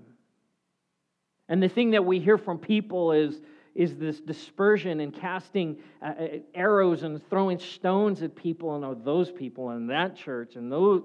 [1.48, 3.42] And the thing that we hear from people is,
[3.76, 8.96] is this dispersion and casting uh, uh arrows and throwing stones at people and oh,
[8.96, 11.04] those people in that church and those.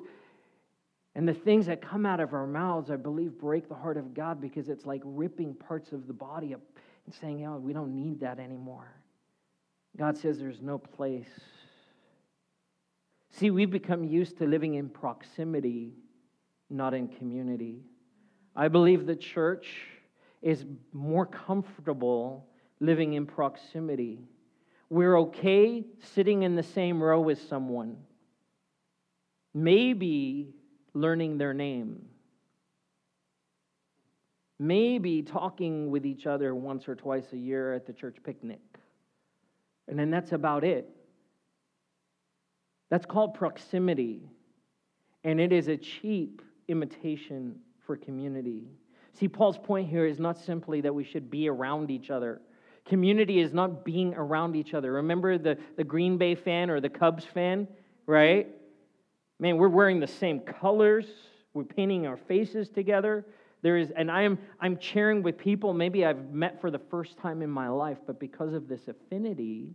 [1.14, 4.14] And the things that come out of our mouths, I believe, break the heart of
[4.14, 6.60] God because it's like ripping parts of the body up
[7.06, 8.94] and saying, oh, we don't need that anymore.
[9.96, 11.28] God says there's no place.
[13.30, 15.94] See, we've become used to living in proximity,
[16.68, 17.80] not in community.
[18.54, 19.68] I believe the church
[20.42, 22.46] is more comfortable
[22.78, 24.20] living in proximity.
[24.88, 27.96] We're okay sitting in the same row as someone,
[29.54, 30.54] maybe
[30.94, 32.10] learning their name
[34.60, 38.60] maybe talking with each other once or twice a year at the church picnic.
[39.88, 40.86] And then that's about it.
[42.90, 44.30] That's called proximity.
[45.24, 48.68] And it is a cheap imitation for community.
[49.14, 52.42] See, Paul's point here is not simply that we should be around each other.
[52.84, 54.92] Community is not being around each other.
[54.92, 57.66] Remember the, the Green Bay fan or the Cubs fan,
[58.06, 58.46] right?
[59.40, 61.06] Man, we're wearing the same colors,
[61.54, 63.24] we're painting our faces together.
[63.62, 67.18] There is, and I am I'm sharing with people maybe I've met for the first
[67.18, 69.74] time in my life, but because of this affinity,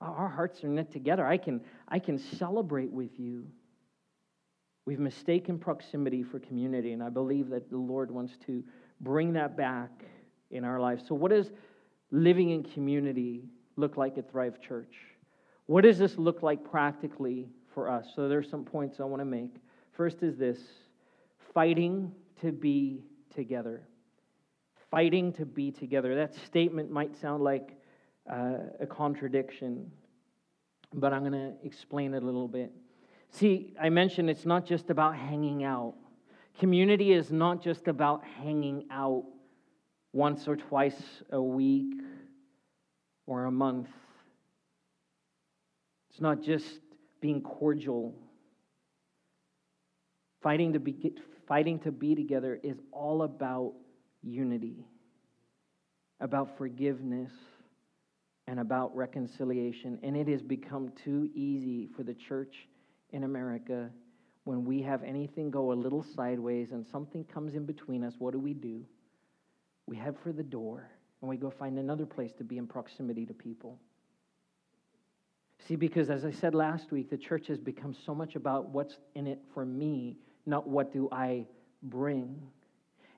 [0.00, 1.24] our hearts are knit together.
[1.24, 3.46] I can I can celebrate with you.
[4.86, 8.64] We've mistaken proximity for community, and I believe that the Lord wants to
[9.00, 9.90] bring that back
[10.50, 11.04] in our lives.
[11.06, 11.50] So, what does
[12.10, 13.44] living in community
[13.76, 14.96] look like at Thrive Church?
[15.66, 17.48] What does this look like practically
[17.80, 18.06] for us?
[18.14, 19.54] So, there's some points I want to make.
[19.92, 20.58] First is this
[21.54, 22.12] fighting
[22.42, 23.02] to be
[23.34, 23.80] together.
[24.90, 26.14] Fighting to be together.
[26.14, 27.70] That statement might sound like
[28.30, 29.90] uh, a contradiction,
[30.92, 32.70] but I'm going to explain it a little bit.
[33.30, 35.94] See, I mentioned it's not just about hanging out.
[36.58, 39.24] Community is not just about hanging out
[40.12, 41.94] once or twice a week
[43.26, 43.88] or a month.
[46.10, 46.80] It's not just
[47.20, 48.14] being cordial.
[50.42, 51.12] Fighting to be,
[51.46, 53.74] fighting to be together is all about
[54.22, 54.86] unity,
[56.20, 57.32] about forgiveness,
[58.46, 59.98] and about reconciliation.
[60.02, 62.68] And it has become too easy for the church
[63.10, 63.90] in America
[64.44, 68.14] when we have anything go a little sideways and something comes in between us.
[68.18, 68.84] What do we do?
[69.86, 70.88] We head for the door
[71.20, 73.78] and we go find another place to be in proximity to people.
[75.66, 78.98] See, because as I said last week, the church has become so much about what's
[79.14, 81.46] in it for me not what do I
[81.82, 82.40] bring.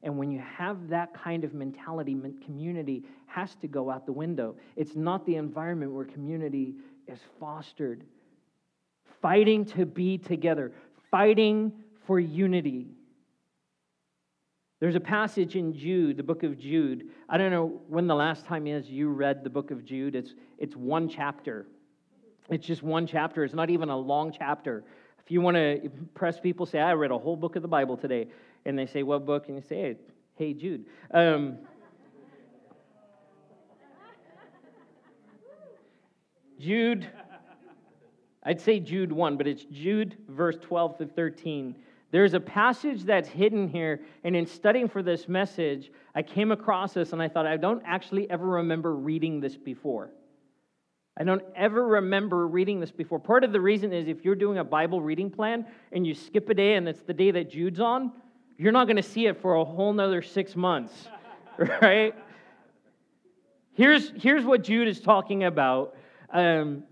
[0.03, 4.57] And when you have that kind of mentality, community has to go out the window.
[4.77, 6.75] It's not the environment where community
[7.07, 8.05] is fostered.
[9.21, 10.73] Fighting to be together,
[11.11, 11.73] fighting
[12.07, 12.89] for unity.
[14.81, 17.11] There's a passage in Jude, the book of Jude.
[17.29, 20.17] I don't know when the last time is you read the book of Jude.
[20.17, 21.69] It's, it's one chapter.
[22.53, 23.45] It's just one chapter.
[23.45, 24.85] It's not even a long chapter.
[25.25, 27.97] If you want to impress people, say, I read a whole book of the Bible
[27.97, 28.29] today.
[28.67, 29.49] And they say, What book?
[29.49, 29.97] And you say,
[30.37, 30.85] Hey, Jude.
[31.13, 31.59] Um,
[36.61, 37.09] Jude,
[38.45, 41.75] I'd say Jude 1, but it's Jude verse 12 to 13.
[42.13, 46.93] There's a passage that's hidden here, and in studying for this message, I came across
[46.93, 50.11] this and I thought, I don't actually ever remember reading this before.
[51.17, 53.19] I don't ever remember reading this before.
[53.19, 56.49] Part of the reason is if you're doing a Bible reading plan and you skip
[56.49, 58.13] a day and it's the day that Jude's on,
[58.57, 61.09] you're not going to see it for a whole nother six months,
[61.83, 62.15] right?
[63.75, 65.95] Here's, here's what Jude is talking about.
[66.31, 66.85] Um,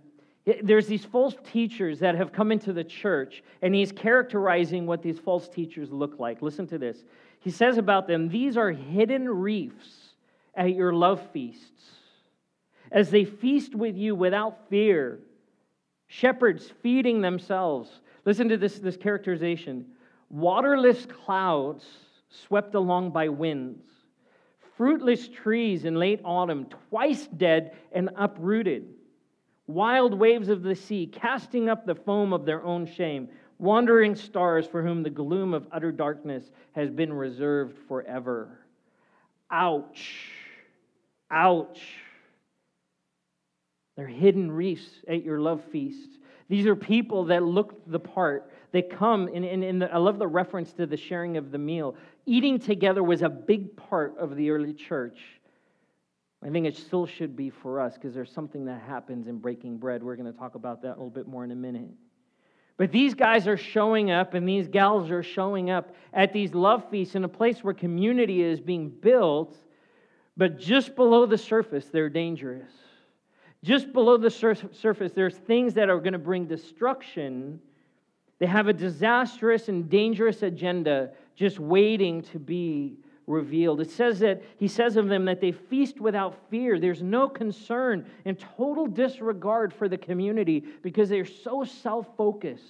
[0.63, 5.19] there's these false teachers that have come into the church, and he's characterizing what these
[5.19, 6.43] false teachers look like.
[6.43, 7.05] Listen to this.
[7.41, 10.15] He says about them, These are hidden reefs
[10.55, 11.91] at your love feasts,
[12.91, 15.21] as they feast with you without fear,
[16.07, 17.91] shepherds feeding themselves.
[18.25, 19.87] Listen to this, this characterization
[20.29, 21.85] waterless clouds
[22.29, 23.83] swept along by winds,
[24.77, 28.87] fruitless trees in late autumn, twice dead and uprooted
[29.71, 33.29] wild waves of the sea, casting up the foam of their own shame,
[33.59, 38.59] wandering stars for whom the gloom of utter darkness has been reserved forever.
[39.51, 40.31] Ouch.
[41.31, 41.81] Ouch.
[44.01, 46.09] They're hidden reefs at your love feast.
[46.49, 48.51] These are people that look the part.
[48.73, 51.95] They come, and, and, and I love the reference to the sharing of the meal.
[52.25, 55.19] Eating together was a big part of the early church.
[56.43, 59.77] I think it still should be for us because there's something that happens in breaking
[59.77, 60.03] bread.
[60.03, 61.91] We're going to talk about that a little bit more in a minute.
[62.79, 66.89] But these guys are showing up and these gals are showing up at these love
[66.91, 69.59] feasts in a place where community is being built,
[70.39, 72.73] but just below the surface, they're dangerous.
[73.63, 77.61] Just below the sur- surface, there's things that are going to bring destruction.
[78.39, 82.97] They have a disastrous and dangerous agenda just waiting to be
[83.27, 83.81] revealed.
[83.81, 86.79] It says that he says of them that they feast without fear.
[86.79, 92.65] There's no concern and total disregard for the community because they're so self focused.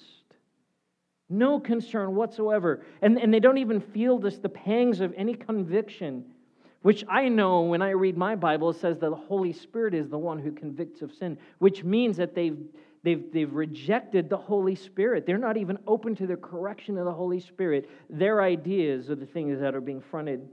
[1.29, 2.85] No concern whatsoever.
[3.03, 6.25] And, and they don't even feel this, the pangs of any conviction,
[6.83, 10.09] which I know when I read my Bible, it says that the Holy Spirit is
[10.09, 12.59] the one who convicts of sin, which means that they've
[13.03, 15.25] They've, they've rejected the Holy Spirit.
[15.25, 17.89] They're not even open to the correction of the Holy Spirit.
[18.11, 20.47] Their ideas are the things that are being fronted.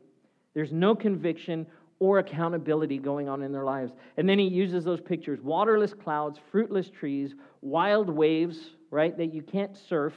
[0.54, 1.68] There's no conviction
[2.00, 3.92] or accountability going on in their lives.
[4.16, 8.58] And then he uses those pictures waterless clouds, fruitless trees, wild waves,
[8.92, 10.14] right, that you can't surf,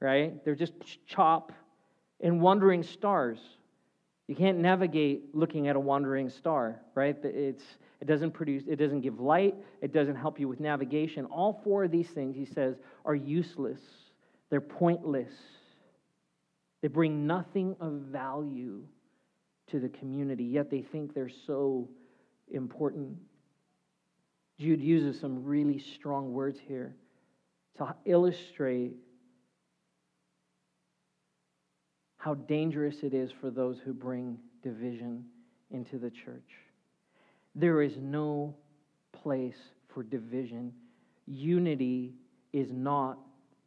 [0.00, 0.44] right?
[0.44, 0.72] They're just
[1.06, 1.52] chop,
[2.20, 3.38] and wandering stars.
[4.28, 7.16] You can't navigate looking at a wandering star, right?
[7.22, 7.62] It's,
[8.00, 11.26] it doesn't produce, it doesn't give light, it doesn't help you with navigation.
[11.26, 13.80] All four of these things, he says, are useless.
[14.50, 15.32] They're pointless.
[16.82, 18.82] They bring nothing of value
[19.68, 21.88] to the community, yet they think they're so
[22.50, 23.16] important.
[24.58, 26.96] Jude uses some really strong words here
[27.78, 28.94] to illustrate
[32.16, 35.24] how dangerous it is for those who bring division
[35.70, 36.50] into the church.
[37.54, 38.54] There is no
[39.12, 39.56] place
[39.88, 40.72] for division.
[41.26, 42.14] Unity
[42.52, 43.18] is not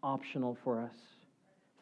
[0.04, 0.96] optional for us.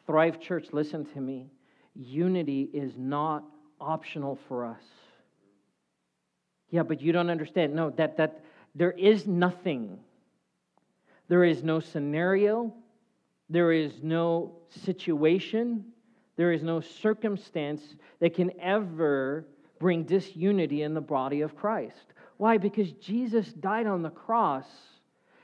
[0.06, 1.46] Thrive Church, listen to me.
[1.94, 3.44] Unity is not
[3.80, 4.82] optional for us.
[6.70, 7.74] Yeah, but you don't understand.
[7.74, 8.44] No, that, that
[8.74, 9.98] there is nothing.
[11.28, 12.74] There is no scenario.
[13.50, 15.84] There is no situation.
[16.38, 17.82] There is no circumstance
[18.20, 19.44] that can ever
[19.80, 22.14] bring disunity in the body of Christ.
[22.36, 22.58] Why?
[22.58, 24.66] Because Jesus died on the cross.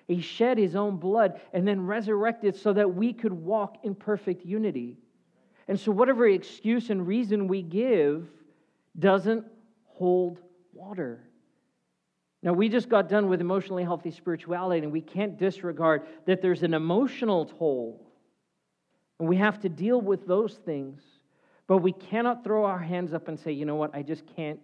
[0.06, 4.46] He shed his own blood and then resurrected so that we could walk in perfect
[4.46, 4.96] unity.
[5.66, 8.28] And so, whatever excuse and reason we give
[8.96, 9.44] doesn't
[9.86, 10.38] hold
[10.72, 11.24] water.
[12.40, 16.62] Now, we just got done with emotionally healthy spirituality, and we can't disregard that there's
[16.62, 18.03] an emotional toll.
[19.18, 21.02] And we have to deal with those things.
[21.66, 24.60] But we cannot throw our hands up and say, you know what, I just can't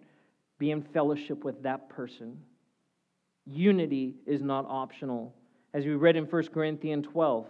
[0.59, 2.37] be in fellowship with that person.
[3.45, 5.33] Unity is not optional.
[5.73, 7.47] As we read in 1 Corinthians 12,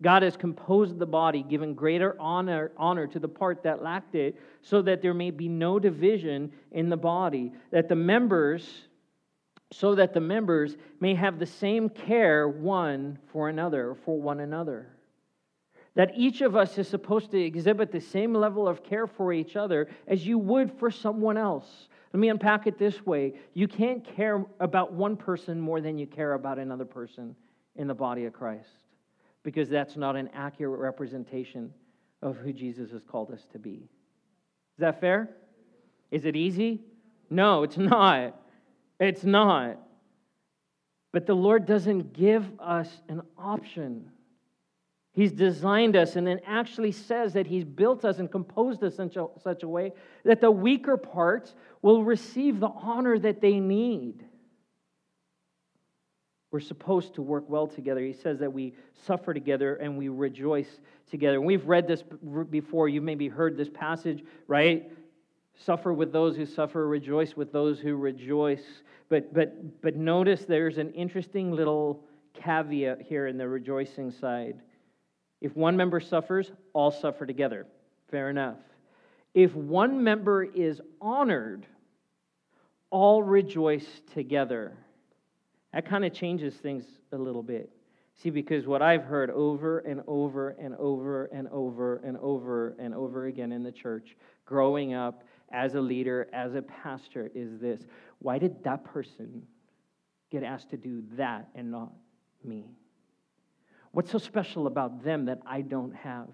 [0.00, 4.36] God has composed the body, given greater honor, honor to the part that lacked it,
[4.62, 8.88] so that there may be no division in the body, that the members,
[9.70, 14.88] so that the members may have the same care one for another, for one another.
[15.94, 19.56] That each of us is supposed to exhibit the same level of care for each
[19.56, 21.88] other as you would for someone else.
[22.12, 26.06] Let me unpack it this way you can't care about one person more than you
[26.06, 27.34] care about another person
[27.76, 28.68] in the body of Christ
[29.42, 31.72] because that's not an accurate representation
[32.22, 33.88] of who Jesus has called us to be.
[34.76, 35.30] Is that fair?
[36.10, 36.80] Is it easy?
[37.28, 38.36] No, it's not.
[39.00, 39.78] It's not.
[41.12, 44.10] But the Lord doesn't give us an option.
[45.12, 49.10] He's designed us and then actually says that He's built us and composed us in
[49.42, 49.92] such a way
[50.24, 54.24] that the weaker parts will receive the honor that they need.
[56.50, 58.00] We're supposed to work well together.
[58.00, 58.74] He says that we
[59.06, 61.36] suffer together and we rejoice together.
[61.36, 62.04] And we've read this
[62.50, 62.88] before.
[62.88, 64.92] You've maybe heard this passage, right?
[65.58, 68.64] Suffer with those who suffer, rejoice with those who rejoice.
[69.08, 72.04] But, but, but notice there's an interesting little
[72.34, 74.60] caveat here in the rejoicing side.
[75.42, 77.66] If one member suffers, all suffer together.
[78.12, 78.58] Fair enough.
[79.34, 81.66] If one member is honored,
[82.90, 84.72] all rejoice together.
[85.72, 87.70] That kind of changes things a little bit.
[88.14, 92.94] See, because what I've heard over and over and over and over and over and
[92.94, 97.80] over again in the church, growing up as a leader, as a pastor, is this
[98.20, 99.42] why did that person
[100.30, 101.90] get asked to do that and not
[102.44, 102.76] me?
[103.92, 106.28] What's so special about them that I don't have?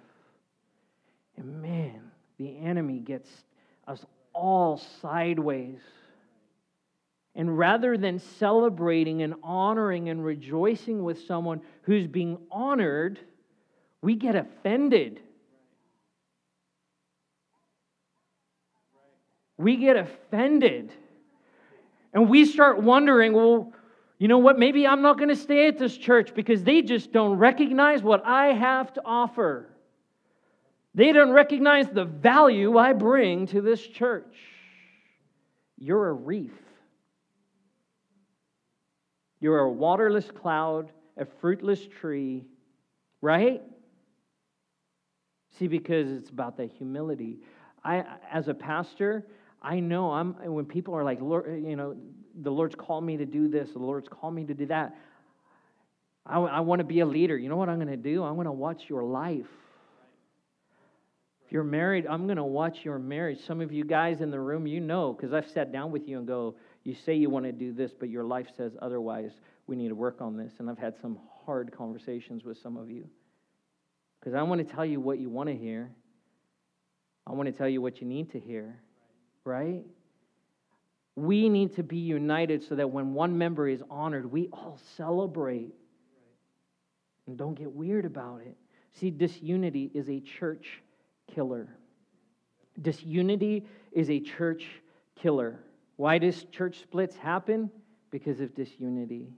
[1.36, 3.28] And man, the enemy gets
[3.86, 5.80] us all sideways
[7.38, 13.20] and rather than celebrating and honoring and rejoicing with someone who's being honored,
[14.02, 15.20] we get offended.
[19.56, 20.92] We get offended.
[22.12, 23.72] And we start wondering, well,
[24.19, 24.59] you know what?
[24.59, 28.27] Maybe I'm not going to stay at this church because they just don't recognize what
[28.27, 29.69] I have to offer.
[30.95, 34.37] They don't recognize the value I bring to this church.
[35.79, 36.53] You're a reef.
[39.41, 42.45] You're a waterless cloud, a fruitless tree,
[43.21, 43.62] right?
[45.59, 47.39] See, because it's about the humility.
[47.85, 49.25] I, as a pastor,
[49.62, 51.97] I know I'm when people are like, Lord, you know,
[52.41, 54.97] the Lord's called me to do this, the Lord's called me to do that.
[56.24, 57.36] I, I want to be a leader.
[57.36, 58.22] You know what I'm going to do?
[58.22, 59.47] I'm going to watch your life.
[61.47, 63.39] If you're married, I'm going to watch your marriage.
[63.47, 66.18] Some of you guys in the room, you know, because I've sat down with you
[66.18, 69.32] and go, you say you want to do this, but your life says otherwise.
[69.66, 70.53] We need to work on this.
[70.59, 73.09] And I've had some hard conversations with some of you.
[74.20, 75.91] Because I want to tell you what you want to hear.
[77.26, 78.80] I want to tell you what you need to hear,
[79.45, 79.84] right?
[81.19, 85.75] We need to be united so that when one member is honored, we all celebrate.
[87.27, 88.57] And don't get weird about it.
[88.93, 90.81] See, disunity is a church
[91.35, 91.69] killer.
[92.81, 94.64] Disunity is a church
[95.16, 95.59] killer.
[95.97, 97.69] Why does church splits happen?
[98.12, 99.33] Because of disunity.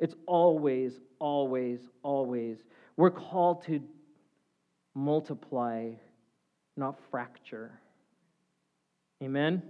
[0.00, 2.64] It's always, always, always.
[2.96, 3.82] We're called to
[4.94, 5.90] multiply,
[6.78, 7.78] not fracture.
[9.22, 9.62] Amen?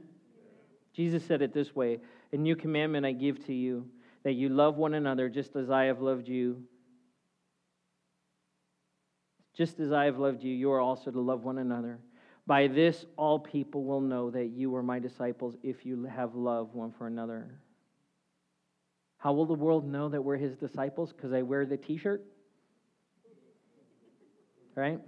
[0.98, 2.00] Jesus said it this way
[2.32, 3.86] A new commandment I give to you,
[4.24, 6.64] that you love one another just as I have loved you.
[9.56, 12.00] Just as I have loved you, you are also to love one another.
[12.48, 16.74] By this, all people will know that you are my disciples if you have love
[16.74, 17.60] one for another.
[19.18, 21.12] How will the world know that we're his disciples?
[21.12, 22.24] Because I wear the t shirt?
[24.74, 24.98] Right?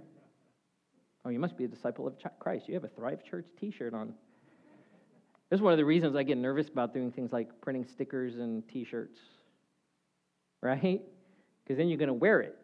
[1.25, 2.69] Oh, you must be a disciple of Christ.
[2.69, 4.13] You have a Thrive Church t shirt on.
[5.51, 8.35] This is one of the reasons I get nervous about doing things like printing stickers
[8.35, 9.19] and t shirts.
[10.61, 11.01] Right?
[11.63, 12.57] Because then you're going to wear it.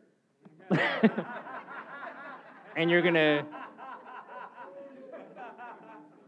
[2.77, 3.45] and you're going to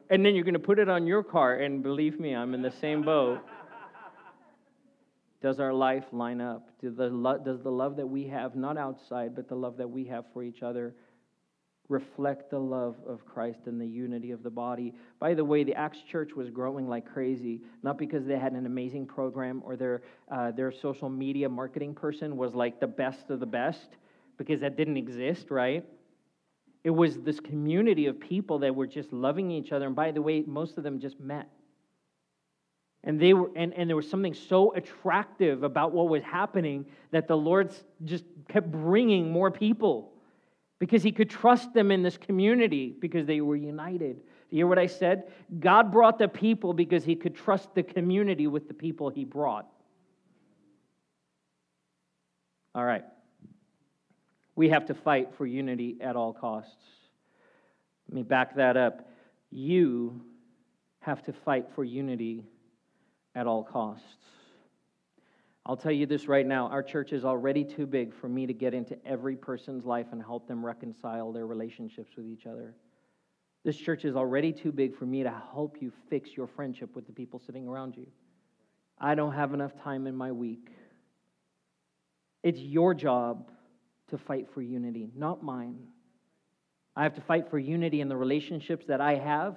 [0.10, 2.62] and then you're going to put it on your car, and believe me, I'm in
[2.62, 3.40] the same boat.
[5.42, 6.70] Does our life line up?
[6.82, 9.90] Does the, lo- does the love that we have, not outside, but the love that
[9.90, 10.96] we have for each other,
[11.90, 14.94] reflect the love of Christ and the unity of the body?
[15.20, 18.66] By the way, the Acts Church was growing like crazy, not because they had an
[18.66, 23.40] amazing program or their, uh, their social media marketing person was like the best of
[23.40, 23.98] the best,
[24.38, 25.84] because that didn't exist, right?
[26.84, 29.88] It was this community of people that were just loving each other.
[29.88, 31.50] And by the way, most of them just met.
[33.04, 37.28] And, they were, and, and there was something so attractive about what was happening that
[37.28, 37.74] the Lord
[38.06, 40.14] just kept bringing more people
[40.80, 44.22] because he could trust them in this community because they were united.
[44.50, 45.32] You hear what I said?
[45.60, 49.68] God brought the people because he could trust the community with the people he brought.
[52.74, 53.04] All right
[54.60, 56.76] we have to fight for unity at all costs.
[58.10, 59.08] Let me back that up.
[59.52, 60.20] You
[61.00, 62.44] have to fight for unity
[63.34, 64.04] at all costs.
[65.70, 68.54] I'll tell you this right now our church is already too big for me to
[68.54, 72.74] get into every person's life and help them reconcile their relationships with each other.
[73.64, 77.06] This church is already too big for me to help you fix your friendship with
[77.06, 78.08] the people sitting around you.
[78.98, 80.72] I don't have enough time in my week.
[82.42, 83.52] It's your job
[84.08, 85.78] to fight for unity, not mine.
[86.96, 89.56] I have to fight for unity in the relationships that I have.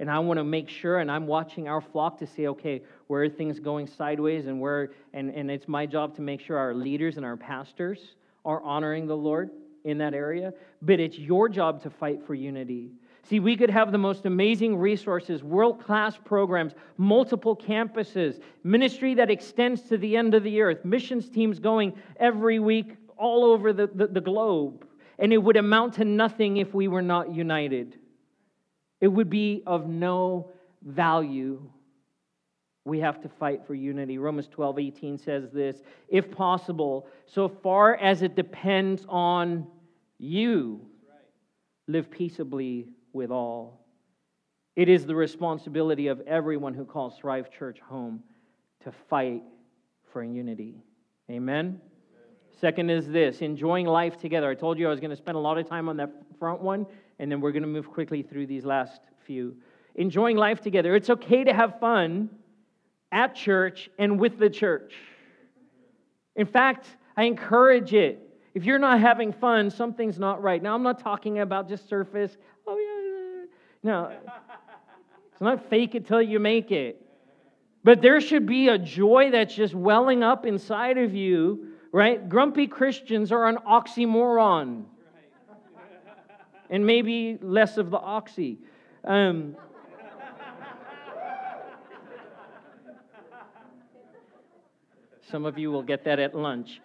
[0.00, 3.22] And I want to make sure, and I'm watching our flock to say, okay, where
[3.22, 6.72] are things going sideways, and where, and, and it's my job to make sure our
[6.72, 8.14] leaders and our pastors
[8.46, 9.50] are honoring the Lord
[9.84, 10.54] in that area.
[10.80, 12.92] But it's your job to fight for unity.
[13.28, 19.30] See, we could have the most amazing resources, world class programs, multiple campuses, ministry that
[19.30, 23.88] extends to the end of the earth, missions teams going every week all over the,
[23.94, 24.86] the, the globe.
[25.18, 27.98] And it would amount to nothing if we were not united.
[29.00, 30.50] It would be of no
[30.82, 31.62] value.
[32.84, 34.18] We have to fight for unity.
[34.18, 39.66] Romans 12, 18 says this if possible, so far as it depends on
[40.18, 40.80] you,
[41.86, 43.80] live peaceably with all.
[44.76, 48.22] It is the responsibility of everyone who calls Thrive Church home
[48.84, 49.42] to fight
[50.12, 50.82] for unity.
[51.30, 51.80] Amen?
[52.60, 54.50] Second is this enjoying life together.
[54.50, 56.60] I told you I was going to spend a lot of time on that front
[56.60, 56.86] one,
[57.20, 59.54] and then we're going to move quickly through these last few.
[59.94, 60.96] Enjoying life together.
[60.96, 62.30] It's okay to have fun
[63.12, 64.94] at church and with the church.
[66.34, 66.86] In fact,
[67.18, 68.26] I encourage it.
[68.54, 70.62] If you're not having fun, something's not right.
[70.62, 72.36] Now, I'm not talking about just surface.
[72.66, 73.44] Oh, yeah,
[73.82, 74.12] no,
[75.30, 77.04] it's not fake it till you make it.
[77.84, 82.26] But there should be a joy that's just welling up inside of you, right?
[82.28, 84.84] Grumpy Christians are an oxymoron.
[86.70, 88.58] And maybe less of the oxy.
[89.04, 89.56] Um,
[95.30, 96.80] some of you will get that at lunch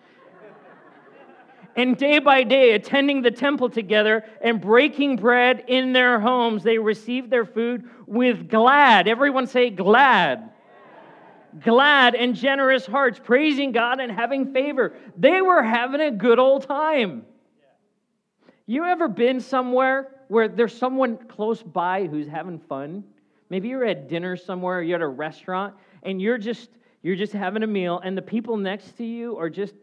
[1.75, 6.63] and day by day attending the temple together and breaking bread in their homes.
[6.63, 9.07] They received their food with glad.
[9.07, 10.51] Everyone say glad.
[11.59, 14.93] Glad and generous hearts, praising God and having favor.
[15.17, 17.25] They were having a good old time.
[18.67, 23.03] You ever been somewhere where there's someone close by who's having fun?
[23.49, 26.69] Maybe you're at dinner somewhere, you're at a restaurant, and you're just
[27.03, 29.75] you're just having a meal, and the people next to you are just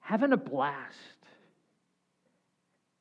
[0.00, 1.18] having a blast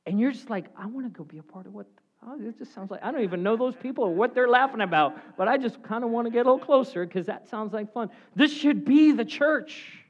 [0.07, 1.85] and you're just like, I want to go be a part of what,
[2.25, 4.79] oh, it just sounds like, I don't even know those people or what they're laughing
[4.79, 7.73] about, but I just kind of want to get a little closer because that sounds
[7.73, 8.09] like fun.
[8.33, 10.05] This should be the church.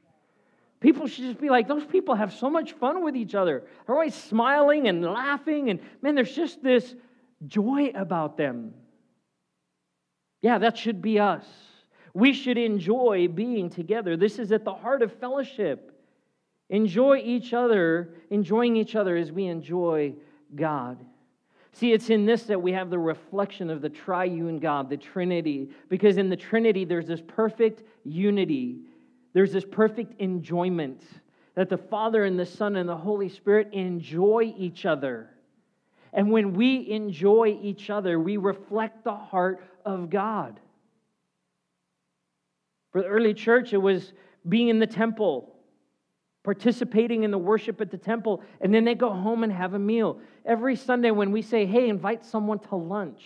[0.80, 3.64] People should just be like, those people have so much fun with each other.
[3.86, 6.94] They're always smiling and laughing, and man, there's just this
[7.46, 8.74] joy about them.
[10.40, 11.44] Yeah, that should be us.
[12.14, 14.16] We should enjoy being together.
[14.16, 15.92] This is at the heart of fellowship.
[16.70, 20.14] Enjoy each other, enjoying each other as we enjoy
[20.54, 20.98] God.
[21.72, 25.70] See, it's in this that we have the reflection of the triune God, the Trinity,
[25.88, 28.80] because in the Trinity there's this perfect unity,
[29.32, 31.02] there's this perfect enjoyment
[31.54, 35.30] that the Father and the Son and the Holy Spirit enjoy each other.
[36.12, 40.58] And when we enjoy each other, we reflect the heart of God.
[42.92, 44.12] For the early church, it was
[44.48, 45.54] being in the temple
[46.48, 49.78] participating in the worship at the temple, and then they go home and have a
[49.78, 50.18] meal.
[50.46, 53.22] Every Sunday, when we say, hey, invite someone to lunch,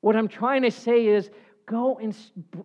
[0.00, 1.28] what I'm trying to say is
[1.66, 2.16] go and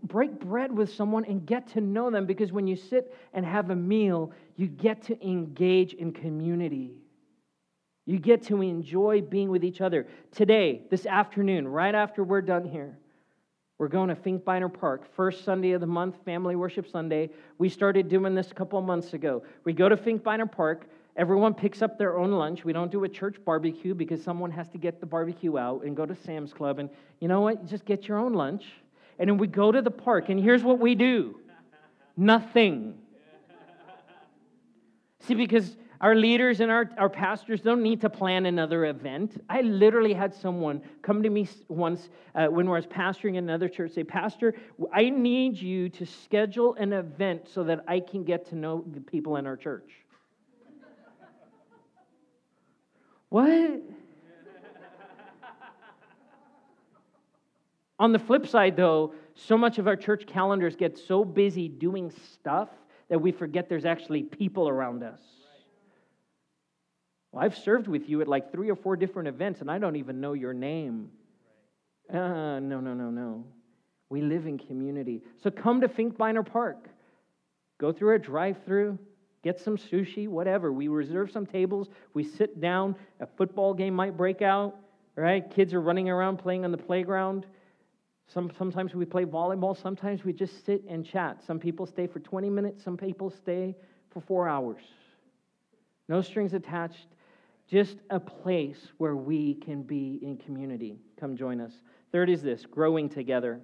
[0.04, 3.72] break bread with someone and get to know them because when you sit and have
[3.72, 6.93] a meal, you get to engage in community.
[8.06, 10.08] You get to enjoy being with each other.
[10.32, 12.97] Today, this afternoon, right after we're done here,
[13.78, 17.32] we're going to Finkbeiner Park, first Sunday of the month, Family Worship Sunday.
[17.58, 19.43] We started doing this a couple months ago.
[19.64, 20.88] We go to Finkbeiner Park.
[21.18, 22.64] Everyone picks up their own lunch.
[22.64, 25.97] We don't do a church barbecue because someone has to get the barbecue out and
[25.97, 26.78] go to Sam's Club.
[26.78, 26.89] And
[27.20, 27.66] you know what?
[27.66, 28.66] Just get your own lunch.
[29.22, 31.36] And then we go to the park, and here's what we do
[32.18, 32.96] nothing.
[35.20, 39.40] See, because our leaders and our, our pastors don't need to plan another event.
[39.48, 43.70] I literally had someone come to me once uh, when I was pastoring in another
[43.70, 44.56] church say, Pastor,
[44.92, 49.02] I need you to schedule an event so that I can get to know the
[49.02, 49.92] people in our church.
[53.30, 53.82] what?
[58.02, 62.12] On the flip side, though, so much of our church calendars get so busy doing
[62.34, 62.68] stuff
[63.10, 65.22] that we forget there's actually people around us.
[67.32, 69.97] Well, I've served with you at like three or four different events, and I don't
[69.97, 71.12] even know your name.
[72.12, 73.45] Uh, no, no, no, no.
[74.10, 75.22] We live in community.
[75.43, 76.89] So come to Finkbeiner Park.
[77.80, 78.97] Go through a drive through,
[79.43, 80.74] get some sushi, whatever.
[80.74, 81.88] We reserve some tables.
[82.16, 82.95] We sit down.
[83.20, 84.76] A football game might break out,
[85.16, 85.47] right?
[85.52, 87.45] Kids are running around playing on the playground.
[88.34, 91.44] Some, sometimes we play volleyball, sometimes we just sit and chat.
[91.46, 93.76] Some people stay for 20 minutes, some people stay
[94.10, 94.82] for four hours.
[96.08, 97.08] No strings attached,
[97.70, 100.98] just a place where we can be in community.
[101.20, 101.74] Come join us.
[102.12, 103.60] Third is this growing together.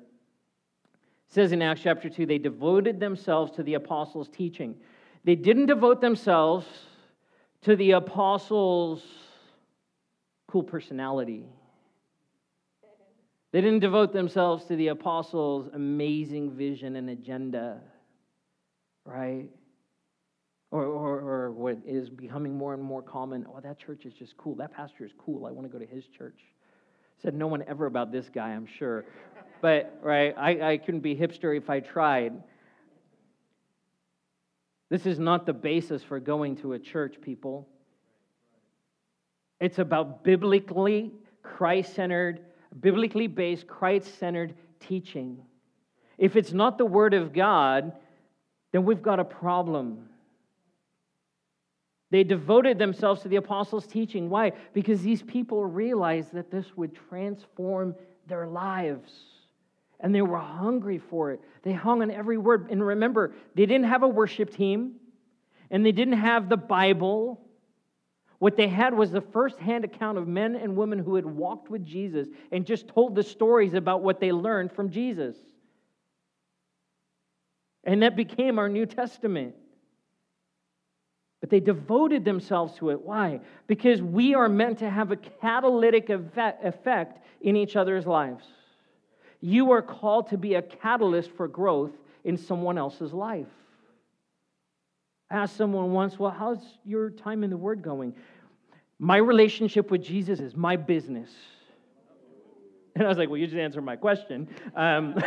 [0.92, 4.76] It says in Acts chapter 2, they devoted themselves to the apostles' teaching.
[5.24, 6.66] They didn't devote themselves
[7.62, 9.04] to the apostles'
[10.48, 11.46] cool personality.
[13.52, 17.82] They didn't devote themselves to the apostles' amazing vision and agenda,
[19.06, 19.48] right?
[20.70, 24.36] Or, or, or what is becoming more and more common oh, that church is just
[24.36, 24.56] cool.
[24.56, 25.46] That pastor is cool.
[25.46, 26.40] I want to go to his church.
[27.22, 29.06] Said no one ever about this guy, I'm sure.
[29.62, 32.34] But, right, I, I couldn't be hipster if I tried.
[34.90, 37.68] This is not the basis for going to a church, people.
[39.60, 42.42] It's about biblically Christ centered,
[42.80, 45.40] biblically based, Christ centered teaching.
[46.18, 47.94] If it's not the Word of God,
[48.72, 50.10] then we've got a problem.
[52.10, 54.30] They devoted themselves to the apostles' teaching.
[54.30, 54.54] Why?
[54.74, 57.96] Because these people realized that this would transform
[58.28, 59.12] their lives.
[60.00, 61.42] And they were hungry for it.
[61.64, 62.68] They hung on every word.
[62.70, 64.96] And remember, they didn't have a worship team,
[65.70, 67.42] and they didn't have the Bible.
[68.40, 71.70] What they had was the first hand account of men and women who had walked
[71.70, 75.36] with Jesus and just told the stories about what they learned from Jesus.
[77.84, 79.56] And that became our New Testament.
[81.40, 83.02] But they devoted themselves to it.
[83.02, 83.40] Why?
[83.66, 88.46] Because we are meant to have a catalytic effect in each other's lives.
[89.40, 91.92] You are called to be a catalyst for growth
[92.24, 93.48] in someone else's life.
[95.30, 98.16] I asked someone once, Well, how's your time in the Word going?
[99.00, 101.30] My relationship with Jesus is my business.
[102.96, 104.48] And I was like, Well, you just answered my question.
[104.76, 105.16] Um,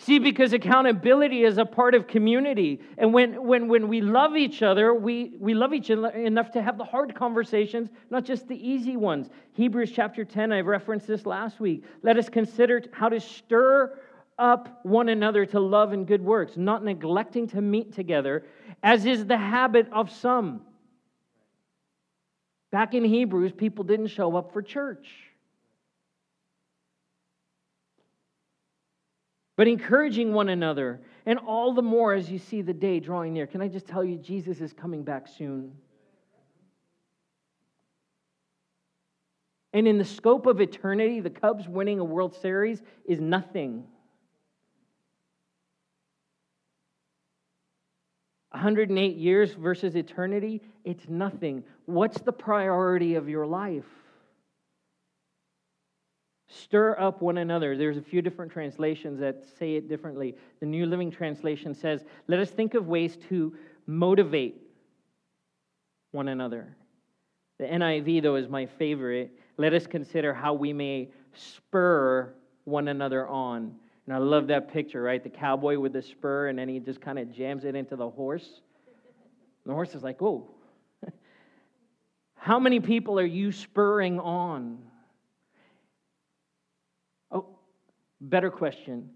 [0.00, 2.80] See, because accountability is a part of community.
[2.96, 6.62] And when, when, when we love each other, we, we love each other enough to
[6.62, 9.28] have the hard conversations, not just the easy ones.
[9.52, 11.84] Hebrews chapter 10, I've referenced this last week.
[12.02, 13.98] Let us consider how to stir
[14.40, 18.44] up one another to love and good works, not neglecting to meet together,
[18.82, 20.62] as is the habit of some.
[22.72, 25.08] Back in Hebrews, people didn't show up for church.
[29.60, 33.46] but encouraging one another, and all the more as you see the day drawing near.
[33.46, 35.72] Can I just tell you, Jesus is coming back soon?
[39.74, 43.84] And in the scope of eternity, the Cubs winning a World Series is nothing.
[48.52, 51.62] 108 years versus eternity, it's nothing.
[51.86, 53.84] What's the priority of your life?
[56.48, 57.76] Stir up one another.
[57.76, 60.34] There's a few different translations that say it differently.
[60.58, 63.54] The New Living Translation says, Let us think of ways to
[63.86, 64.60] motivate
[66.10, 66.76] one another.
[67.60, 69.30] The NIV, though, is my favorite.
[69.58, 72.34] Let us consider how we may spur
[72.64, 73.76] one another on.
[74.10, 75.22] And I love that picture, right?
[75.22, 78.10] The cowboy with the spur, and then he just kind of jams it into the
[78.10, 78.44] horse.
[79.62, 80.50] And the horse is like, Oh,
[82.34, 84.78] how many people are you spurring on?
[87.30, 87.46] Oh,
[88.20, 89.10] better question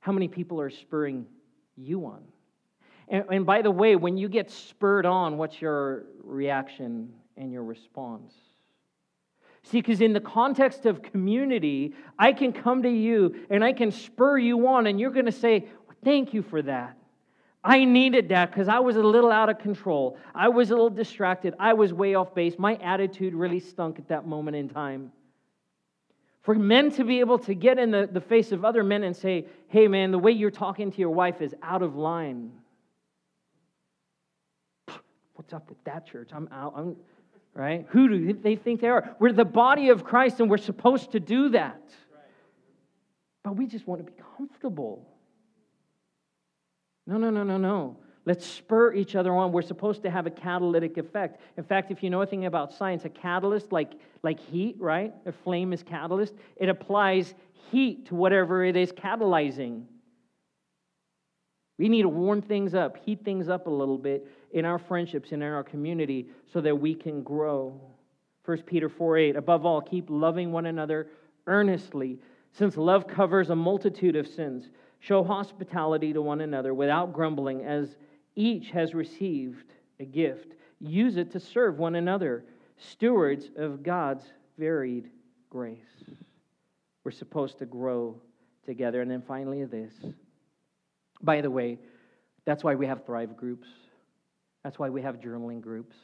[0.00, 1.26] how many people are spurring
[1.76, 2.22] you on?
[3.08, 7.64] And, and, by the way, when you get spurred on, what's your reaction and your
[7.64, 8.32] response?
[9.70, 13.90] See, because in the context of community, I can come to you and I can
[13.92, 15.66] spur you on, and you're going to say,
[16.04, 16.96] Thank you for that.
[17.64, 20.16] I needed that because I was a little out of control.
[20.34, 21.54] I was a little distracted.
[21.58, 22.54] I was way off base.
[22.56, 25.10] My attitude really stunk at that moment in time.
[26.42, 29.14] For men to be able to get in the, the face of other men and
[29.14, 32.52] say, hey, man, the way you're talking to your wife is out of line.
[35.34, 36.30] What's up with that church?
[36.32, 36.74] I'm out.
[36.76, 36.96] I'm,
[37.58, 37.86] right?
[37.90, 39.16] Who do they think they are?
[39.18, 41.82] We're the body of Christ and we're supposed to do that.
[43.42, 45.04] But we just want to be comfortable.
[47.06, 47.96] No, no, no, no, no.
[48.24, 49.52] Let's spur each other on.
[49.52, 51.40] We're supposed to have a catalytic effect.
[51.56, 53.92] In fact, if you know anything about science, a catalyst, like,
[54.22, 55.12] like heat, right?
[55.26, 56.34] A flame is catalyst.
[56.56, 57.34] It applies
[57.72, 59.84] heat to whatever it is catalyzing.
[61.78, 65.30] We need to warm things up, heat things up a little bit in our friendships
[65.32, 67.80] and in our community so that we can grow.
[68.44, 71.08] 1 Peter 4 8, above all, keep loving one another
[71.46, 72.18] earnestly,
[72.52, 74.68] since love covers a multitude of sins.
[75.00, 77.96] Show hospitality to one another without grumbling, as
[78.34, 80.54] each has received a gift.
[80.80, 82.44] Use it to serve one another,
[82.76, 84.24] stewards of God's
[84.58, 85.10] varied
[85.50, 85.78] grace.
[87.04, 88.20] We're supposed to grow
[88.66, 89.00] together.
[89.00, 89.94] And then finally, this.
[91.22, 91.78] By the way,
[92.44, 93.68] that's why we have Thrive groups.
[94.64, 95.96] That's why we have journaling groups.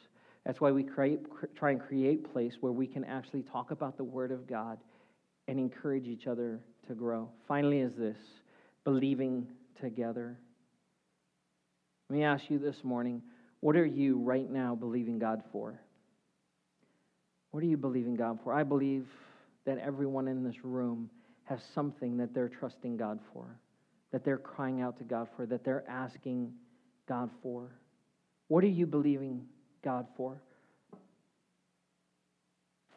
[0.45, 1.21] That's why we create,
[1.55, 4.77] try and create place where we can actually talk about the Word of God
[5.47, 7.29] and encourage each other to grow.
[7.47, 8.17] Finally, is this
[8.83, 9.47] believing
[9.81, 10.37] together.
[12.09, 13.21] Let me ask you this morning
[13.61, 15.79] what are you right now believing God for?
[17.51, 18.53] What are you believing God for?
[18.53, 19.07] I believe
[19.65, 21.09] that everyone in this room
[21.45, 23.57] has something that they're trusting God for,
[24.15, 26.53] that they're crying out to God for, that they're asking
[27.05, 27.69] God for.
[28.47, 29.45] What are you believing
[29.83, 30.41] God for?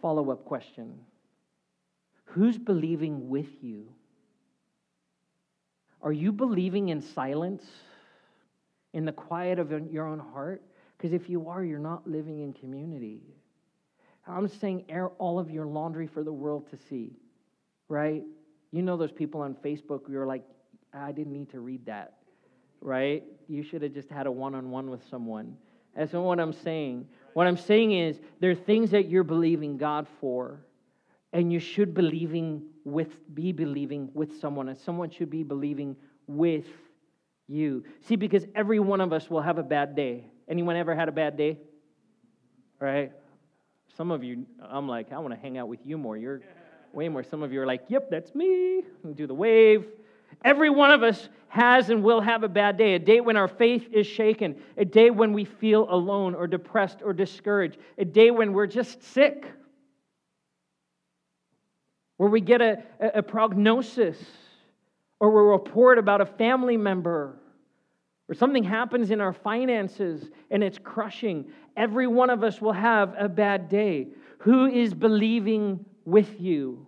[0.01, 0.97] Follow up question
[2.27, 3.89] Who's believing with you?
[6.03, 7.65] Are you believing in silence,
[8.93, 10.63] in the quiet of your own heart?
[10.97, 13.23] Because if you are, you're not living in community.
[14.25, 17.17] I'm saying air all of your laundry for the world to see,
[17.89, 18.23] right?
[18.71, 20.45] You know those people on Facebook who are like,
[20.99, 22.15] I didn't need to read that,
[22.81, 23.25] right?
[23.49, 25.57] You should have just had a one on one with someone.
[25.97, 27.07] That's not what I'm saying.
[27.35, 30.61] What I'm saying is there are things that you're believing God for,
[31.33, 35.97] and you should believing with be believing with someone, and someone should be believing
[36.27, 36.67] with
[37.47, 37.85] you.
[38.01, 40.27] See, because every one of us will have a bad day.
[40.49, 41.59] Anyone ever had a bad day?
[42.81, 43.13] Right?
[43.97, 46.17] Some of you, I'm like, I want to hang out with you more.
[46.17, 46.41] You're
[46.93, 47.23] way more.
[47.23, 48.83] Some of you are like, yep, that's me.
[49.15, 49.87] Do the wave.
[50.45, 53.49] Every one of us has and will have a bad day, a day when our
[53.49, 58.31] faith is shaken, a day when we feel alone or depressed or discouraged, a day
[58.31, 59.47] when we're just sick,
[62.19, 64.19] where we get a, a, prognosis
[65.21, 67.39] or a report about a family member
[68.29, 71.47] or something happens in our finances and it's crushing.
[71.77, 74.09] Every one of us will have a bad day.
[74.41, 76.87] Who is believing with you?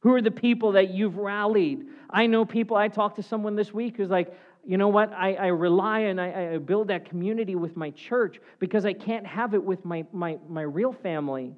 [0.00, 1.86] Who are the people that you've rallied?
[2.08, 4.34] I know people, I talked to someone this week who's like,
[4.66, 5.12] you know what?
[5.12, 9.26] I, I rely and I, I, build that community with my church because I can't
[9.26, 11.54] have it with my, my, my real family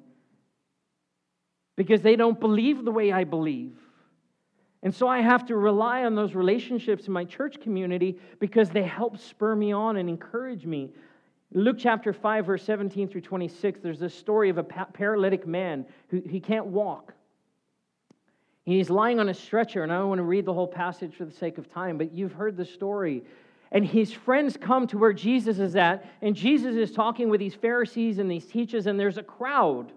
[1.75, 3.75] because they don't believe the way I believe.
[4.83, 8.83] And so I have to rely on those relationships in my church community because they
[8.83, 10.91] help spur me on and encourage me.
[11.53, 16.21] Luke chapter 5, verse 17 through 26, there's this story of a paralytic man who
[16.25, 17.12] he can't walk.
[18.65, 21.25] He's lying on a stretcher, and I don't want to read the whole passage for
[21.25, 23.23] the sake of time, but you've heard the story.
[23.71, 27.55] And his friends come to where Jesus is at, and Jesus is talking with these
[27.55, 29.91] Pharisees and these teachers, and there's a crowd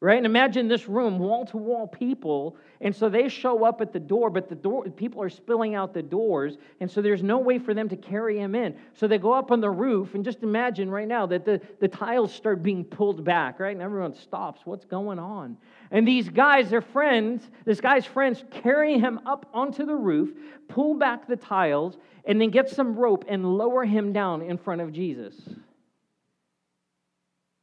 [0.00, 0.16] right?
[0.16, 2.56] And imagine this room, wall to wall people.
[2.80, 5.92] And so they show up at the door, but the door people are spilling out
[5.92, 8.76] the doors, and so there's no way for them to carry him in.
[8.94, 11.88] So they go up on the roof, and just imagine right now that the, the
[11.88, 13.72] tiles start being pulled back, right?
[13.72, 14.60] And everyone stops.
[14.64, 15.56] What's going on?
[15.90, 20.30] And these guys, their friends, this guy's friends carry him up onto the roof,
[20.68, 24.82] pull back the tiles, and then get some rope and lower him down in front
[24.82, 25.34] of Jesus.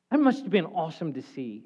[0.09, 1.63] That must have been awesome to see.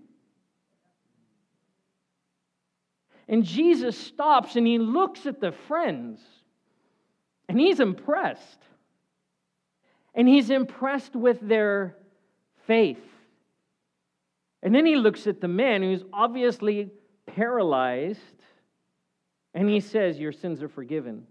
[3.28, 6.20] And Jesus stops and he looks at the friends
[7.48, 8.60] and he's impressed.
[10.16, 11.96] And he's impressed with their
[12.68, 13.00] faith.
[14.62, 16.92] And then he looks at the man who's obviously
[17.26, 18.20] paralyzed
[19.54, 21.26] and he says, Your sins are forgiven.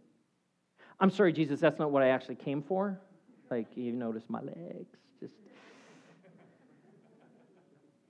[1.01, 2.99] I'm sorry, Jesus, that's not what I actually came for.
[3.51, 4.89] Like, you notice my legs.
[5.21, 5.35] Just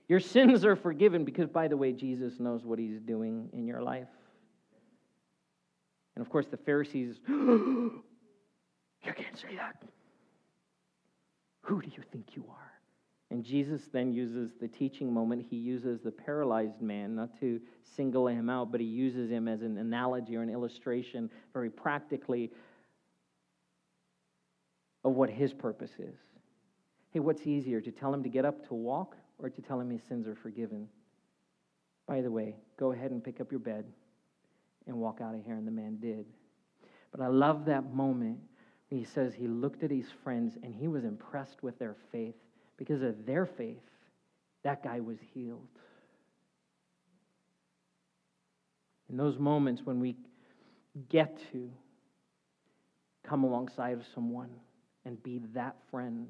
[0.07, 3.81] your sins are forgiven because, by the way, Jesus knows what he's doing in your
[3.81, 4.07] life.
[6.15, 8.01] And of course, the Pharisees, you
[9.03, 9.83] can't say that.
[11.61, 12.68] Who do you think you are?
[13.31, 15.45] And Jesus then uses the teaching moment.
[15.47, 17.61] He uses the paralyzed man, not to
[17.95, 22.51] single him out, but he uses him as an analogy or an illustration, very practically,
[25.03, 26.15] of what his purpose is.
[27.11, 29.89] Hey, what's easier, to tell him to get up to walk or to tell him
[29.89, 30.87] his sins are forgiven.
[32.07, 33.85] By the way, go ahead and pick up your bed
[34.87, 35.55] and walk out of here.
[35.55, 36.25] And the man did.
[37.11, 38.39] But I love that moment
[38.89, 42.35] when he says he looked at his friends and he was impressed with their faith.
[42.79, 43.77] Because of their faith,
[44.63, 45.67] that guy was healed.
[49.11, 50.15] In those moments when we
[51.09, 51.69] get to
[53.23, 54.49] come alongside of someone
[55.05, 56.29] and be that friend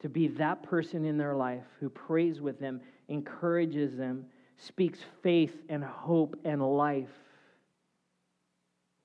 [0.00, 4.24] to be that person in their life who prays with them, encourages them,
[4.56, 7.08] speaks faith and hope and life.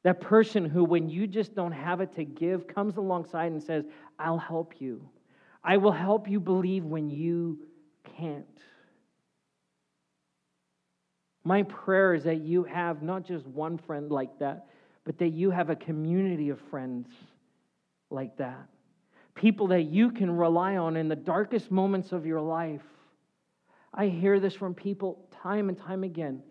[0.03, 3.85] That person who, when you just don't have it to give, comes alongside and says,
[4.19, 5.07] I'll help you.
[5.63, 7.59] I will help you believe when you
[8.17, 8.45] can't.
[11.43, 14.67] My prayer is that you have not just one friend like that,
[15.03, 17.07] but that you have a community of friends
[18.09, 18.67] like that.
[19.35, 22.81] People that you can rely on in the darkest moments of your life.
[23.93, 26.41] I hear this from people time and time again.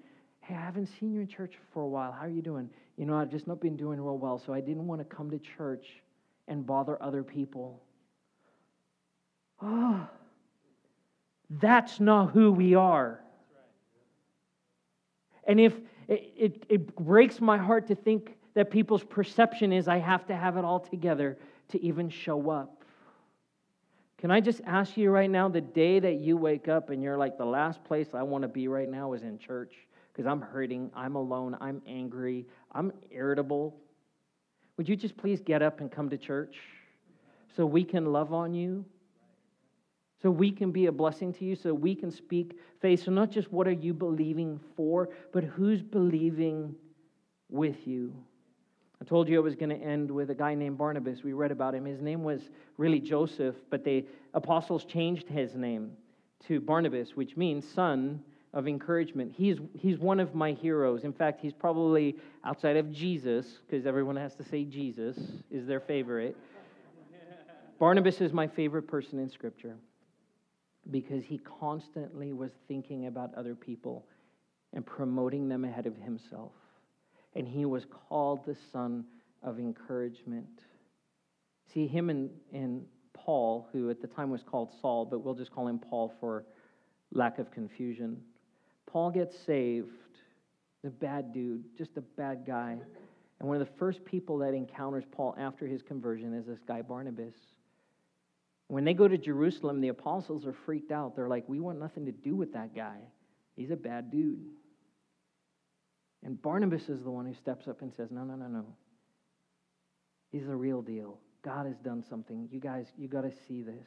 [0.41, 2.13] Hey, I haven't seen you in church for a while.
[2.13, 2.69] How are you doing?
[2.97, 5.31] You know, I've just not been doing real well, so I didn't want to come
[5.31, 5.87] to church
[6.49, 7.81] and bother other people.
[9.63, 10.09] Oh,
[11.49, 13.21] that's not who we are.
[15.45, 15.75] And if
[16.09, 20.37] it, it, it, breaks my heart to think that people's perception is I have to
[20.37, 21.39] have it all together
[21.69, 22.85] to even show up.
[24.19, 27.17] Can I just ask you right now the day that you wake up and you're
[27.17, 29.75] like, the last place I want to be right now is in church
[30.13, 33.77] because I'm hurting, I'm alone, I'm angry, I'm irritable.
[34.77, 36.57] Would you just please get up and come to church
[37.57, 38.85] so we can love on you?
[40.23, 43.05] So we can be a blessing to you, so we can speak faith.
[43.05, 46.77] So, not just what are you believing for, but who's believing
[47.51, 48.15] with you.
[49.01, 51.25] I told you I was going to end with a guy named Barnabas.
[51.25, 51.85] We read about him.
[51.85, 55.91] His name was really Joseph, but the apostles changed his name
[56.47, 58.23] to Barnabas, which means son
[58.55, 59.33] of encouragement.
[59.35, 61.03] He's, he's one of my heroes.
[61.03, 65.19] In fact, he's probably outside of Jesus, because everyone has to say Jesus
[65.51, 66.37] is their favorite.
[67.81, 69.75] Barnabas is my favorite person in Scripture
[70.91, 74.05] because he constantly was thinking about other people
[74.73, 76.53] and promoting them ahead of himself.
[77.35, 79.05] And he was called the son
[79.43, 80.63] of encouragement.
[81.73, 85.53] See, him and, and Paul, who at the time was called Saul, but we'll just
[85.53, 86.45] call him Paul for
[87.13, 88.19] lack of confusion.
[88.87, 89.89] Paul gets saved,
[90.83, 92.77] the bad dude, just a bad guy.
[93.39, 96.83] And one of the first people that encounters Paul after his conversion is this guy,
[96.83, 97.35] Barnabas.
[98.69, 101.15] When they go to Jerusalem, the apostles are freaked out.
[101.15, 102.99] They're like, We want nothing to do with that guy.
[103.57, 104.47] He's a bad dude.
[106.25, 108.65] And Barnabas is the one who steps up and says, No, no, no, no.
[110.31, 111.19] He's the real deal.
[111.45, 112.49] God has done something.
[112.51, 113.85] You guys, you got to see this.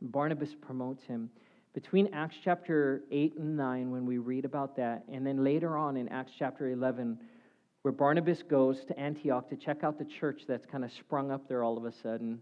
[0.00, 1.30] And Barnabas promotes him.
[1.72, 5.96] Between Acts chapter 8 and 9, when we read about that, and then later on
[5.96, 7.18] in Acts chapter 11,
[7.82, 11.48] where Barnabas goes to Antioch to check out the church that's kind of sprung up
[11.48, 12.38] there all of a sudden,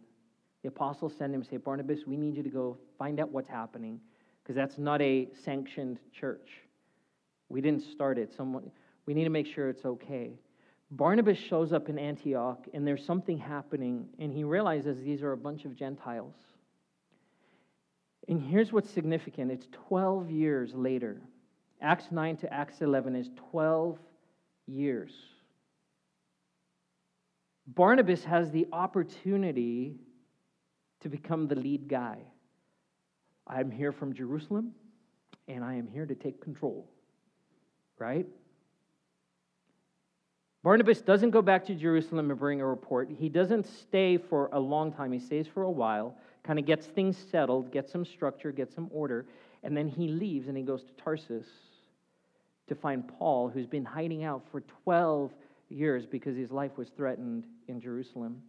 [0.63, 3.49] the apostles send him and say, Barnabas, we need you to go find out what's
[3.49, 4.01] happening,
[4.43, 6.49] because that's not a sanctioned church.
[7.49, 8.33] We didn't start it.
[8.35, 8.71] Someone,
[9.07, 10.39] we need to make sure it's okay.
[10.93, 15.37] Barnabas shows up in Antioch, and there's something happening, and he realizes these are a
[15.37, 16.37] bunch of Gentiles.
[18.29, 21.21] And here's what's significant it's 12 years later.
[21.81, 23.99] Acts 9 to Acts 11 is 12
[24.69, 25.13] years.
[27.67, 29.97] Barnabas has the opportunity
[31.03, 32.19] to become the lead guy.
[33.47, 34.73] I'm here from Jerusalem,
[35.49, 36.89] and I am here to take control.
[37.99, 38.27] Right?
[40.63, 43.11] Barnabas doesn't go back to Jerusalem and bring a report.
[43.11, 45.13] He doesn't stay for a long time.
[45.13, 48.89] He stays for a while, kind of gets things settled, gets some structure, gets some
[48.93, 49.27] order,
[49.65, 51.47] and then he leaves and he goes to Tarsus
[52.69, 55.33] to find Paul, who's been hiding out for 12
[55.69, 58.41] years because his life was threatened in Jerusalem.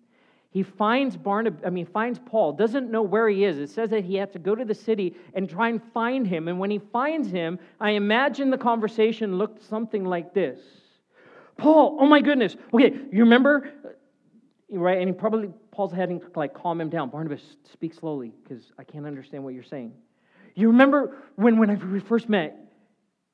[0.53, 3.57] He finds Barnabas, I mean, finds Paul, doesn't know where he is.
[3.57, 6.47] It says that he had to go to the city and try and find him.
[6.47, 10.59] And when he finds him, I imagine the conversation looked something like this
[11.57, 12.55] Paul, oh my goodness.
[12.71, 13.67] Okay, you remember?
[13.83, 14.99] Uh, right?
[14.99, 17.09] And he probably, Paul's having to like calm him down.
[17.09, 17.41] Barnabas,
[17.71, 19.91] speak slowly because I can't understand what you're saying.
[20.53, 22.59] You remember when, when we first met,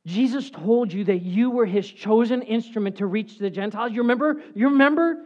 [0.06, 3.92] Jesus told you that you were his chosen instrument to reach the Gentiles.
[3.92, 4.42] You remember?
[4.56, 5.26] You remember?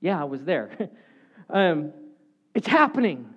[0.00, 0.70] Yeah, I was there.
[1.50, 1.92] um,
[2.54, 3.28] it's happening.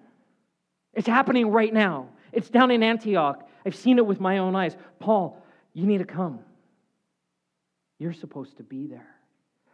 [0.94, 2.10] It's happening right now.
[2.32, 3.48] It's down in Antioch.
[3.66, 4.76] I've seen it with my own eyes.
[5.00, 5.44] Paul,
[5.74, 6.40] you need to come.
[7.98, 9.16] You're supposed to be there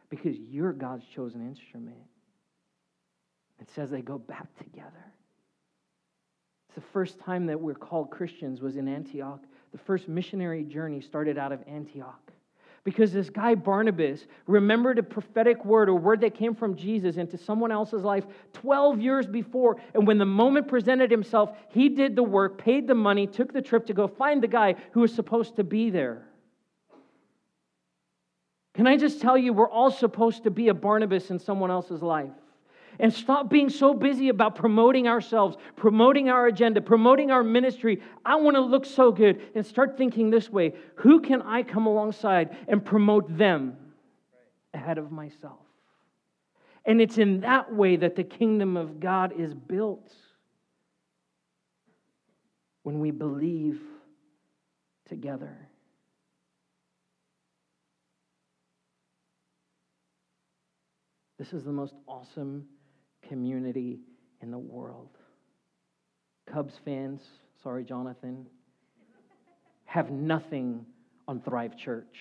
[0.09, 1.97] because you're God's chosen instrument.
[3.61, 4.91] It says they go back together.
[6.67, 9.41] It's the first time that we're called Christians was in Antioch.
[9.71, 12.24] The first missionary journey started out of Antioch.
[12.85, 17.35] Because this guy Barnabas remembered a prophetic word, a word that came from Jesus into
[17.35, 19.77] someone else's life 12 years before.
[19.95, 23.61] And when the moment presented himself, he did the work, paid the money, took the
[23.61, 26.27] trip to go find the guy who was supposed to be there.
[28.75, 32.03] Can I just tell you, we're all supposed to be a Barnabas in someone else's
[32.03, 32.29] life
[32.99, 38.01] and stop being so busy about promoting ourselves, promoting our agenda, promoting our ministry.
[38.25, 41.85] I want to look so good and start thinking this way who can I come
[41.85, 43.77] alongside and promote them
[44.73, 45.59] ahead of myself?
[46.85, 50.13] And it's in that way that the kingdom of God is built
[52.83, 53.81] when we believe
[55.09, 55.57] together.
[61.37, 62.67] This is the most awesome
[63.27, 63.99] community
[64.41, 65.09] in the world.
[66.51, 67.21] Cubs fans,
[67.63, 68.45] sorry, Jonathan,
[69.85, 70.85] have nothing
[71.27, 72.17] on Thrive Church.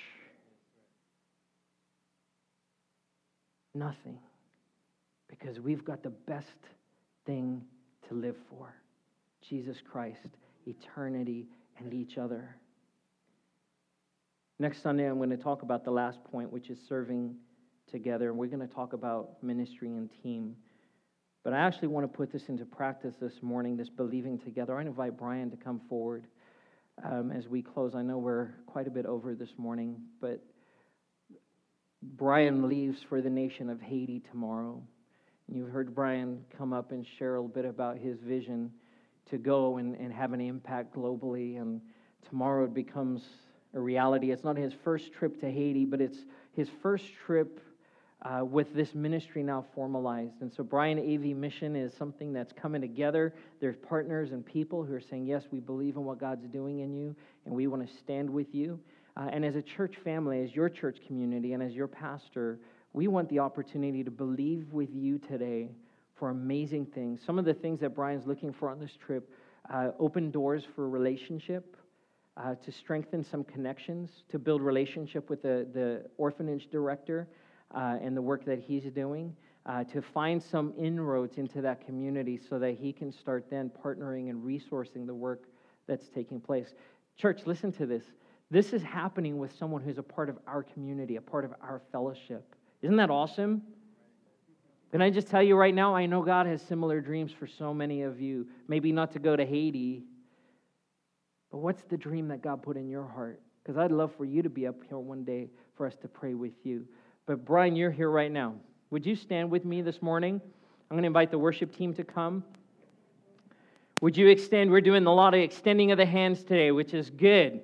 [3.75, 4.19] Nothing.
[5.29, 6.47] Because we've got the best
[7.27, 7.63] thing
[8.09, 8.75] to live for
[9.49, 10.29] Jesus Christ,
[10.67, 11.47] eternity,
[11.79, 12.57] and each other.
[14.59, 17.35] Next Sunday, I'm going to talk about the last point, which is serving
[17.91, 18.31] together.
[18.31, 20.55] And we're going to talk about ministry and team.
[21.45, 24.79] But I actually want to put this into practice this morning, this believing together.
[24.79, 26.27] I invite Brian to come forward
[27.05, 27.95] um, as we close.
[27.95, 30.43] I know we're quite a bit over this morning, but
[32.03, 34.83] Brian leaves for the nation of Haiti tomorrow.
[35.47, 38.73] You've heard Brian come up and share a little bit about his vision
[39.31, 41.61] to go and, and have an impact globally.
[41.61, 41.83] And
[42.27, 43.23] tomorrow it becomes
[43.75, 44.31] a reality.
[44.31, 46.25] It's not his first trip to Haiti, but it's
[46.55, 47.61] his first trip
[48.25, 50.41] uh, with this ministry now formalized.
[50.41, 53.35] And so, Brian AV Mission is something that's coming together.
[53.61, 56.95] There's partners and people who are saying, Yes, we believe in what God's doing in
[56.95, 57.15] you,
[57.45, 58.81] and we want to stand with you.
[59.17, 62.59] Uh, and as a church family, as your church community, and as your pastor,
[62.95, 65.69] we want the opportunity to believe with you today
[66.17, 67.21] for amazing things.
[67.25, 69.31] Some of the things that Brian's looking for on this trip
[69.73, 71.77] uh, open doors for relationship.
[72.37, 77.29] Uh, to strengthen some connections, to build relationship with the, the orphanage director,
[77.75, 79.35] uh, and the work that he's doing
[79.67, 84.31] uh, to find some inroads into that community so that he can start then partnering
[84.31, 85.45] and resourcing the work
[85.87, 86.75] that's taking place.
[87.17, 88.05] Church, listen to this.
[88.51, 91.81] This is happening with someone who's a part of our community, a part of our
[91.91, 92.55] fellowship.
[92.83, 93.63] Isn't that awesome?
[94.93, 97.75] Can I just tell you right now, I know God has similar dreams for so
[97.75, 98.47] many of you.
[98.69, 100.05] Maybe not to go to Haiti,
[101.51, 103.41] but what's the dream that God put in your heart?
[103.63, 106.35] Because I'd love for you to be up here one day for us to pray
[106.35, 106.87] with you.
[107.27, 108.55] But Brian, you're here right now.
[108.91, 110.41] Would you stand with me this morning?
[110.91, 112.45] I'm going to invite the worship team to come.
[114.03, 114.71] Would you extend?
[114.71, 117.63] We're doing a lot of extending of the hands today, which is good.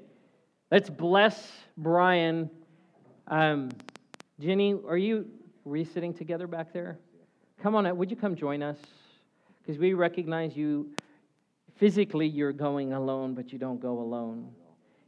[0.70, 1.46] Let's bless
[1.76, 2.48] Brian.
[3.28, 3.68] Um,
[4.40, 5.26] Jenny, are you
[5.66, 6.98] re-sitting together back there?
[7.62, 8.78] Come on, would you come join us?
[9.60, 10.88] Because we recognize you
[11.76, 14.50] physically, you're going alone, but you don't go alone.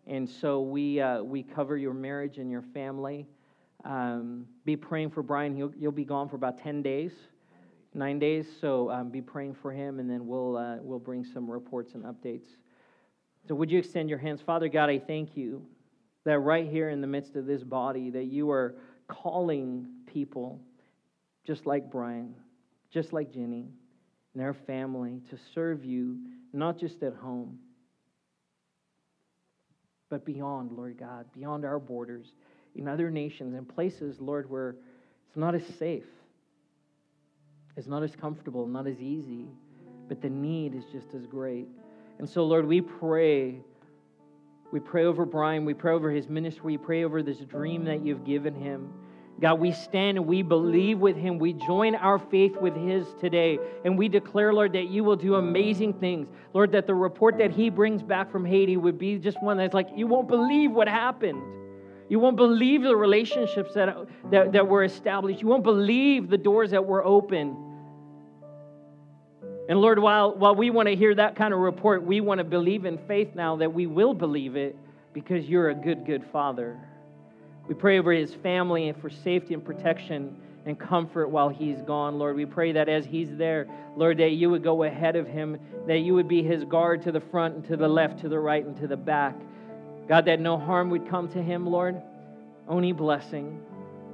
[0.07, 3.27] And so we, uh, we cover your marriage and your family.
[3.85, 5.55] Um, be praying for Brian.
[5.55, 7.13] He'll, he'll be gone for about 10 days,
[7.95, 8.47] nine days.
[8.61, 12.05] So um, be praying for him, and then we'll, uh, we'll bring some reports and
[12.05, 12.47] updates.
[13.49, 14.41] So, would you extend your hands?
[14.41, 15.67] Father God, I thank you
[16.25, 18.77] that right here in the midst of this body, that you are
[19.09, 20.61] calling people
[21.45, 22.35] just like Brian,
[22.91, 23.69] just like Jenny,
[24.33, 26.19] and their family to serve you,
[26.53, 27.59] not just at home,
[30.09, 32.33] but beyond, Lord God, beyond our borders
[32.77, 34.77] in other nations and places, Lord, where
[35.29, 36.07] it's not as safe,
[37.77, 39.47] it's not as comfortable, not as easy,
[40.09, 41.69] but the need is just as great.
[42.19, 43.61] And so, Lord, we pray.
[44.73, 45.65] We pray over Brian.
[45.65, 46.63] We pray over his ministry.
[46.65, 48.93] We pray over this dream that you've given him.
[49.41, 51.39] God, we stand and we believe with him.
[51.39, 53.59] We join our faith with his today.
[53.85, 56.29] And we declare, Lord, that you will do amazing things.
[56.53, 59.75] Lord, that the report that he brings back from Haiti would be just one that's
[59.75, 61.43] like, you won't believe what happened.
[62.09, 63.97] You won't believe the relationships that,
[64.31, 65.41] that, that were established.
[65.41, 67.57] You won't believe the doors that were open.
[69.69, 72.45] And Lord, while, while we want to hear that kind of report, we want to
[72.45, 74.77] believe in faith now that we will believe it
[75.13, 76.79] because you're a good, good Father.
[77.69, 80.37] We pray over his family and for safety and protection
[80.67, 82.37] and comfort while he's gone, Lord.
[82.37, 83.67] We pray that as he's there,
[83.97, 87.13] Lord, that you would go ahead of him, that you would be his guard to
[87.13, 89.37] the front and to the left, to the right and to the back.
[90.09, 92.01] God, that no harm would come to him, Lord.
[92.69, 93.61] Only blessing,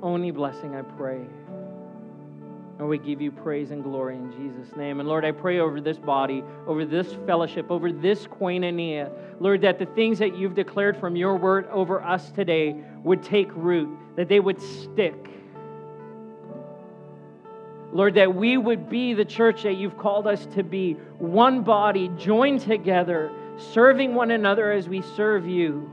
[0.02, 1.20] only blessing, I pray.
[2.78, 5.00] And we give you praise and glory in Jesus' name.
[5.00, 9.10] And Lord, I pray over this body, over this fellowship, over this koinonia,
[9.40, 13.48] Lord, that the things that you've declared from your word over us today would take
[13.54, 15.28] root, that they would stick.
[17.92, 22.10] Lord, that we would be the church that you've called us to be, one body,
[22.16, 25.90] joined together, serving one another as we serve you.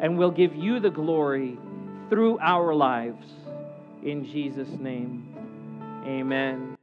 [0.00, 1.58] And we'll give you the glory
[2.10, 3.26] through our lives.
[4.04, 5.34] In Jesus' name,
[6.06, 6.75] amen.